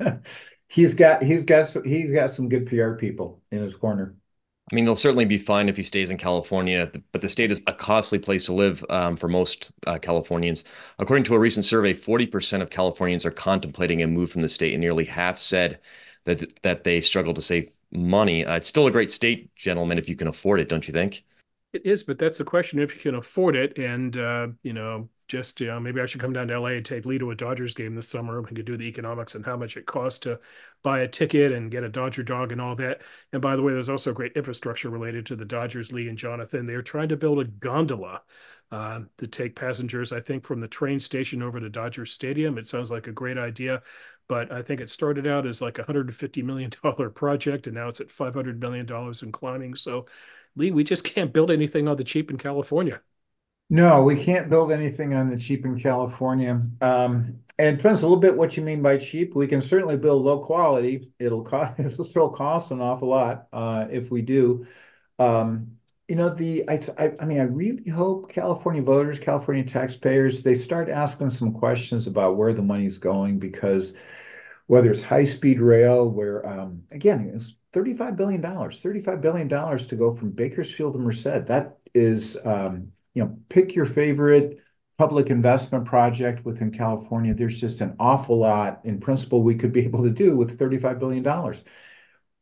[0.68, 4.14] he's got he's got some, he's got some good PR people in his corner.
[4.70, 7.60] I mean, they'll certainly be fine if he stays in California, but the state is
[7.66, 10.62] a costly place to live um, for most uh, Californians.
[11.00, 14.72] According to a recent survey, 40% of Californians are contemplating a move from the state,
[14.72, 15.80] and nearly half said
[16.24, 18.44] that that they struggle to save money.
[18.44, 21.24] Uh, it's still a great state, gentlemen, if you can afford it, don't you think?
[21.72, 23.78] It is, but that's the question if you can afford it.
[23.78, 26.84] And uh, you know, just you know, maybe I should come down to LA and
[26.84, 28.42] take Lee to a Dodgers game this summer.
[28.42, 30.40] We could do the economics and how much it costs to
[30.82, 33.02] buy a ticket and get a Dodger dog and all that.
[33.32, 36.66] And by the way, there's also great infrastructure related to the Dodgers, Lee and Jonathan.
[36.66, 38.22] They're trying to build a gondola
[38.72, 42.58] uh, to take passengers, I think, from the train station over to Dodger Stadium.
[42.58, 43.82] It sounds like a great idea,
[44.26, 46.70] but I think it started out as like a $150 million
[47.14, 49.76] project, and now it's at $500 million and climbing.
[49.76, 50.06] So,
[50.56, 53.00] Lee, we just can't build anything on the cheap in California.
[53.72, 56.60] No, we can't build anything on the cheap in California.
[56.80, 59.34] Um, and it depends a little bit what you mean by cheap.
[59.36, 61.12] We can certainly build low quality.
[61.20, 64.66] It'll cost it'll still cost an awful lot uh, if we do.
[65.18, 65.76] Um,
[66.08, 66.80] you know, the I,
[67.20, 72.36] I mean, I really hope California voters, California taxpayers, they start asking some questions about
[72.36, 73.96] where the money's going because
[74.66, 80.12] whether it's high speed rail, where um, again, it's $35 billion, $35 billion to go
[80.14, 81.46] from Bakersfield to Merced.
[81.46, 84.60] That is, um, you know, pick your favorite
[84.98, 87.34] public investment project within California.
[87.34, 90.98] There's just an awful lot in principle we could be able to do with $35
[90.98, 91.26] billion.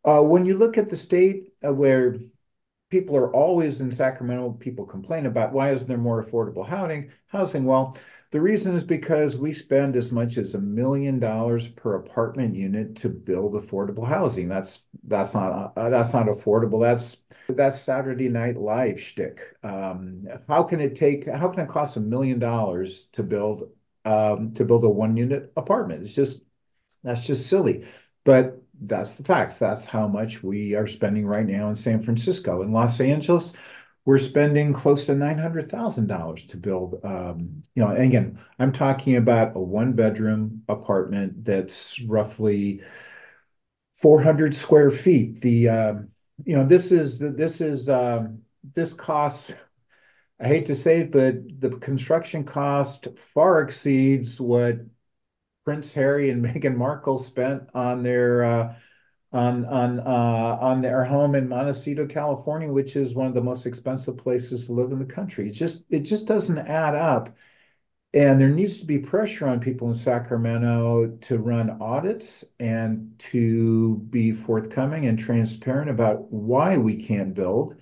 [0.05, 2.17] Uh, when you look at the state uh, where
[2.91, 7.11] people are always in Sacramento, people complain about why isn't there more affordable housing?
[7.27, 7.65] Housing.
[7.65, 7.97] Well,
[8.31, 12.97] the reason is because we spend as much as a million dollars per apartment unit
[12.97, 14.49] to build affordable housing.
[14.49, 16.81] That's that's not uh, that's not affordable.
[16.83, 19.41] That's that's Saturday Night Live shtick.
[19.63, 21.27] Um, how can it take?
[21.27, 23.71] How can it cost a million dollars to build
[24.05, 26.03] um, to build a one unit apartment?
[26.03, 26.45] It's just
[27.03, 27.87] that's just silly.
[28.25, 29.59] But that's the facts.
[29.59, 32.63] That's how much we are spending right now in San Francisco.
[32.63, 33.55] In Los Angeles,
[34.09, 36.99] we're spending close to $900,000 to build.
[37.05, 42.81] Um, you know, again, I'm talking about a one bedroom apartment that's roughly
[43.93, 45.43] 400 square feet.
[45.43, 46.09] The, um,
[46.43, 49.55] you know, this is, this is, um, this cost,
[50.41, 54.79] I hate to say it, but the construction cost far exceeds what
[55.67, 58.75] Prince Harry and Meghan Markle spent on their uh,
[59.33, 63.67] on on uh, on their home in Montecito, California, which is one of the most
[63.67, 65.49] expensive places to live in the country.
[65.49, 67.37] It just it just doesn't add up.
[68.15, 73.99] And there needs to be pressure on people in Sacramento to run audits and to
[74.11, 77.77] be forthcoming and transparent about why we can't build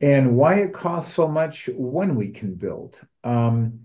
[0.00, 3.00] and why it costs so much when we can build.
[3.24, 3.84] Um,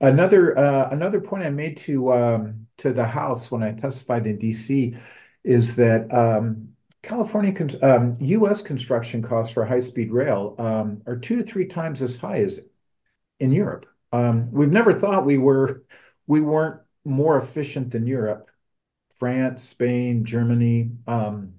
[0.00, 4.38] another uh, another point I made to um, to the House when I testified in
[4.38, 4.96] D.C.
[5.44, 6.68] is that um,
[7.02, 8.62] California um, U.S.
[8.62, 12.60] construction costs for high speed rail um, are two to three times as high as
[13.40, 13.86] in Europe.
[14.12, 15.82] Um, we've never thought we were
[16.26, 18.50] we weren't more efficient than Europe,
[19.18, 21.54] France, Spain, Germany, um,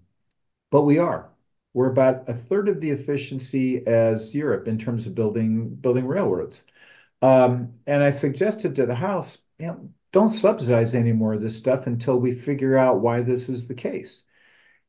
[0.72, 1.30] but we are.
[1.74, 6.64] We're about a third of the efficiency as Europe in terms of building building railroads.
[7.22, 11.58] Um, and I suggested to the House, you know, don't subsidize any more of this
[11.58, 14.24] stuff until we figure out why this is the case.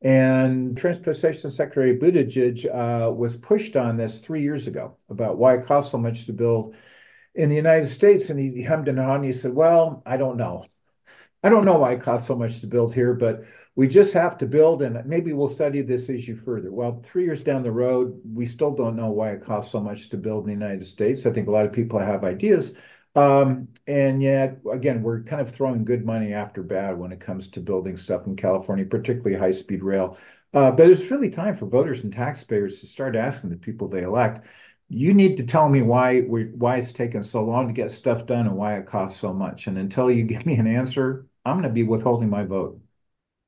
[0.01, 5.65] And Transportation Secretary Buttigieg uh, was pushed on this three years ago about why it
[5.65, 6.75] costs so much to build
[7.33, 8.29] in the United States.
[8.29, 10.63] And he hemmed and hawed and he said, Well, I don't know.
[11.43, 13.45] I don't know why it costs so much to build here, but
[13.75, 16.71] we just have to build and maybe we'll study this issue further.
[16.71, 20.09] Well, three years down the road, we still don't know why it costs so much
[20.09, 21.25] to build in the United States.
[21.25, 22.75] I think a lot of people have ideas.
[23.15, 27.47] Um, and yet, again, we're kind of throwing good money after bad when it comes
[27.49, 30.17] to building stuff in California, particularly high speed rail.
[30.53, 34.03] Uh, but it's really time for voters and taxpayers to start asking the people they
[34.03, 34.45] elect.
[34.89, 36.23] You need to tell me why
[36.77, 39.67] it's taking so long to get stuff done and why it costs so much.
[39.67, 42.81] And until you give me an answer, I'm going to be withholding my vote.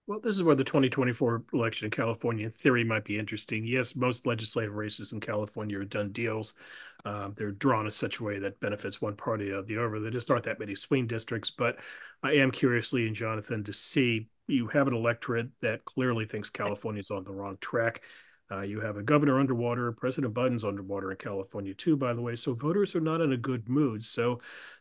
[0.07, 3.65] Well, this is where the 2024 election in California, in theory, might be interesting.
[3.65, 6.53] Yes, most legislative races in California are done deals.
[7.05, 9.99] Um, they're drawn in such a way that benefits one party or the other.
[9.99, 11.49] There just aren't that many swing districts.
[11.49, 11.77] But
[12.23, 17.01] I am curiously, and Jonathan, to see you have an electorate that clearly thinks California
[17.01, 18.01] is on the wrong track.
[18.49, 19.91] Uh, you have a governor underwater.
[19.91, 22.35] President Biden's underwater in California, too, by the way.
[22.35, 24.03] So voters are not in a good mood.
[24.05, 24.39] So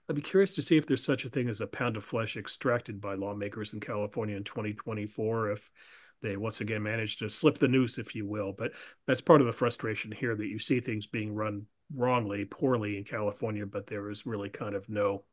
[0.08, 2.36] I'd be curious to see if there's such a thing as a pound of flesh
[2.36, 5.70] extracted by lawmakers in California in 2024, if
[6.22, 8.52] they once again managed to slip the noose, if you will.
[8.56, 8.72] But
[9.06, 13.04] that's part of the frustration here that you see things being run wrongly, poorly in
[13.04, 15.24] California, but there is really kind of no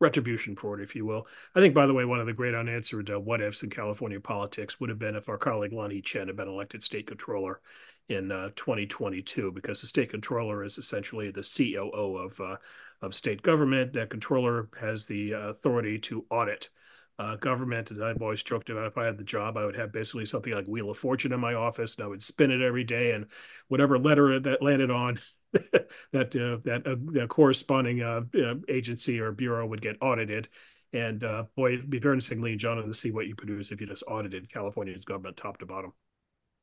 [0.00, 1.26] retribution for it, if you will.
[1.54, 4.20] I think, by the way, one of the great unanswered uh, what ifs in California
[4.20, 7.60] politics would have been if our colleague Lanhee Chen had been elected state controller
[8.08, 12.56] in uh, 2022, because the state controller is essentially the COO of uh,
[13.00, 13.92] of state government.
[13.92, 16.70] That controller has the uh, authority to audit
[17.18, 17.90] uh, government.
[17.90, 20.52] And I've always joked about if I had the job, I would have basically something
[20.52, 23.26] like Wheel of Fortune in my office, and I would spin it every day, and
[23.68, 25.18] whatever letter that landed on
[25.52, 28.22] that uh, that uh, corresponding uh,
[28.68, 30.48] agency or bureau would get audited.
[30.92, 33.86] And uh, boy, it'd be very interesting, John, to see what you produce if you
[33.86, 35.92] just audited California's government top to bottom.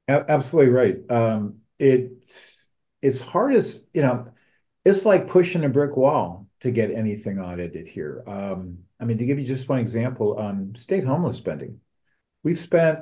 [0.08, 0.98] Absolutely right.
[1.10, 2.68] Um, it's
[3.02, 4.28] it's hard as you know
[4.84, 8.24] it's like pushing a brick wall to get anything audited here.
[8.28, 11.82] Um, I mean, to give you just one example, um, state homeless spending.
[12.44, 13.00] We've spent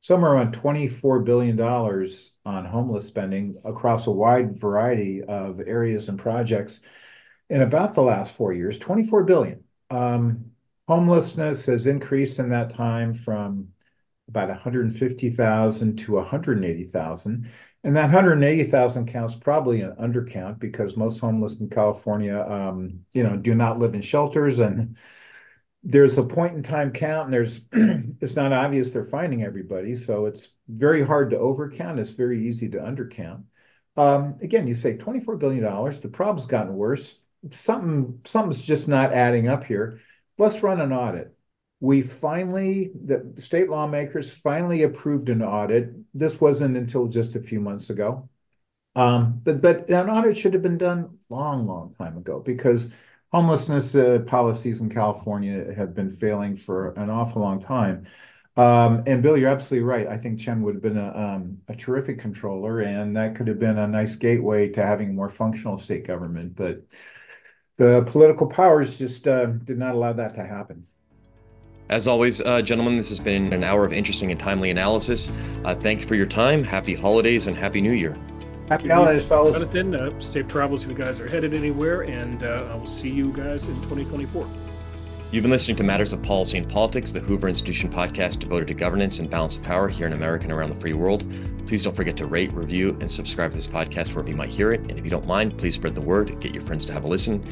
[0.00, 6.80] somewhere around $24 billion on homeless spending across a wide variety of areas and projects
[7.48, 9.64] in about the last four years, 24 billion.
[9.90, 10.52] Um,
[10.88, 13.68] homelessness has increased in that time from
[14.28, 17.50] about 150,000 to 180,000.
[17.82, 23.36] And that 180,000 counts probably an undercount because most homeless in California, um, you know,
[23.36, 24.58] do not live in shelters.
[24.58, 24.98] And
[25.82, 29.96] there's a point in time count, and there's it's not obvious they're finding everybody.
[29.96, 31.98] So it's very hard to overcount.
[31.98, 33.44] It's very easy to undercount.
[33.96, 37.18] Um, again, you say $24 billion, the problem's gotten worse.
[37.50, 40.00] Something, something's just not adding up here.
[40.36, 41.34] Let's run an audit
[41.80, 45.90] we finally, the state lawmakers finally approved an audit.
[46.14, 48.28] This wasn't until just a few months ago.
[48.96, 52.92] Um, but but an audit should have been done long, long time ago because
[53.32, 58.06] homelessness uh, policies in California have been failing for an awful long time.
[58.56, 60.06] Um, and Bill, you're absolutely right.
[60.08, 63.60] I think Chen would have been a, um, a terrific controller, and that could have
[63.60, 66.56] been a nice gateway to having more functional state government.
[66.56, 66.82] But
[67.78, 70.86] the political powers just uh, did not allow that to happen.
[71.90, 75.28] As always, uh, gentlemen, this has been an hour of interesting and timely analysis.
[75.64, 76.62] Uh, thank you for your time.
[76.62, 78.16] Happy holidays and Happy New Year.
[78.68, 79.56] Happy holidays, fellas.
[79.56, 83.10] Jonathan, uh, safe travels if you guys are headed anywhere, and uh, I will see
[83.10, 84.48] you guys in 2024.
[85.32, 88.74] You've been listening to Matters of Policy and Politics, the Hoover Institution podcast devoted to
[88.74, 91.24] governance and balance of power here in America and around the free world.
[91.66, 94.72] Please don't forget to rate, review, and subscribe to this podcast wherever you might hear
[94.72, 94.80] it.
[94.82, 97.08] And if you don't mind, please spread the word, get your friends to have a
[97.08, 97.44] listen.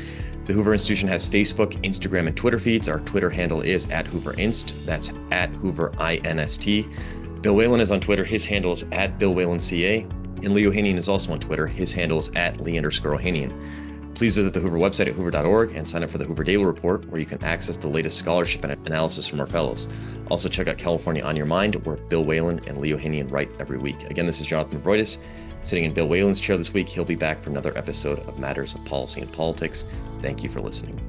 [0.49, 2.89] The Hoover Institution has Facebook, Instagram, and Twitter feeds.
[2.89, 4.73] Our Twitter handle is at Hoover Inst.
[4.87, 7.43] That's at Hoover INST.
[7.43, 8.25] Bill Whalen is on Twitter.
[8.25, 10.07] His handle is at Bill Whalen CA.
[10.43, 11.67] And Lee Ohanian is also on Twitter.
[11.67, 13.51] His handle is at Lee underscore Haney.
[14.15, 17.07] Please visit the Hoover website at hoover.org and sign up for the Hoover Daily Report,
[17.11, 19.87] where you can access the latest scholarship and analysis from our fellows.
[20.31, 23.77] Also, check out California on Your Mind, where Bill Whalen and Lee Ohanian write every
[23.77, 24.03] week.
[24.05, 25.19] Again, this is Jonathan Movroydis.
[25.63, 28.75] Sitting in Bill Whalen's chair this week, he'll be back for another episode of Matters
[28.75, 29.85] of Policy and Politics.
[30.23, 31.01] Thank you for listening.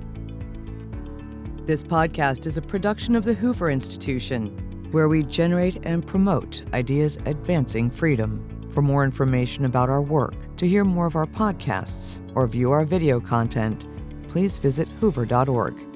[1.66, 4.48] This podcast is a production of the Hoover Institution,
[4.92, 8.44] where we generate and promote ideas advancing freedom.
[8.72, 12.86] For more information about our work, to hear more of our podcasts, or view our
[12.86, 13.88] video content,
[14.28, 15.89] please visit hoover.org.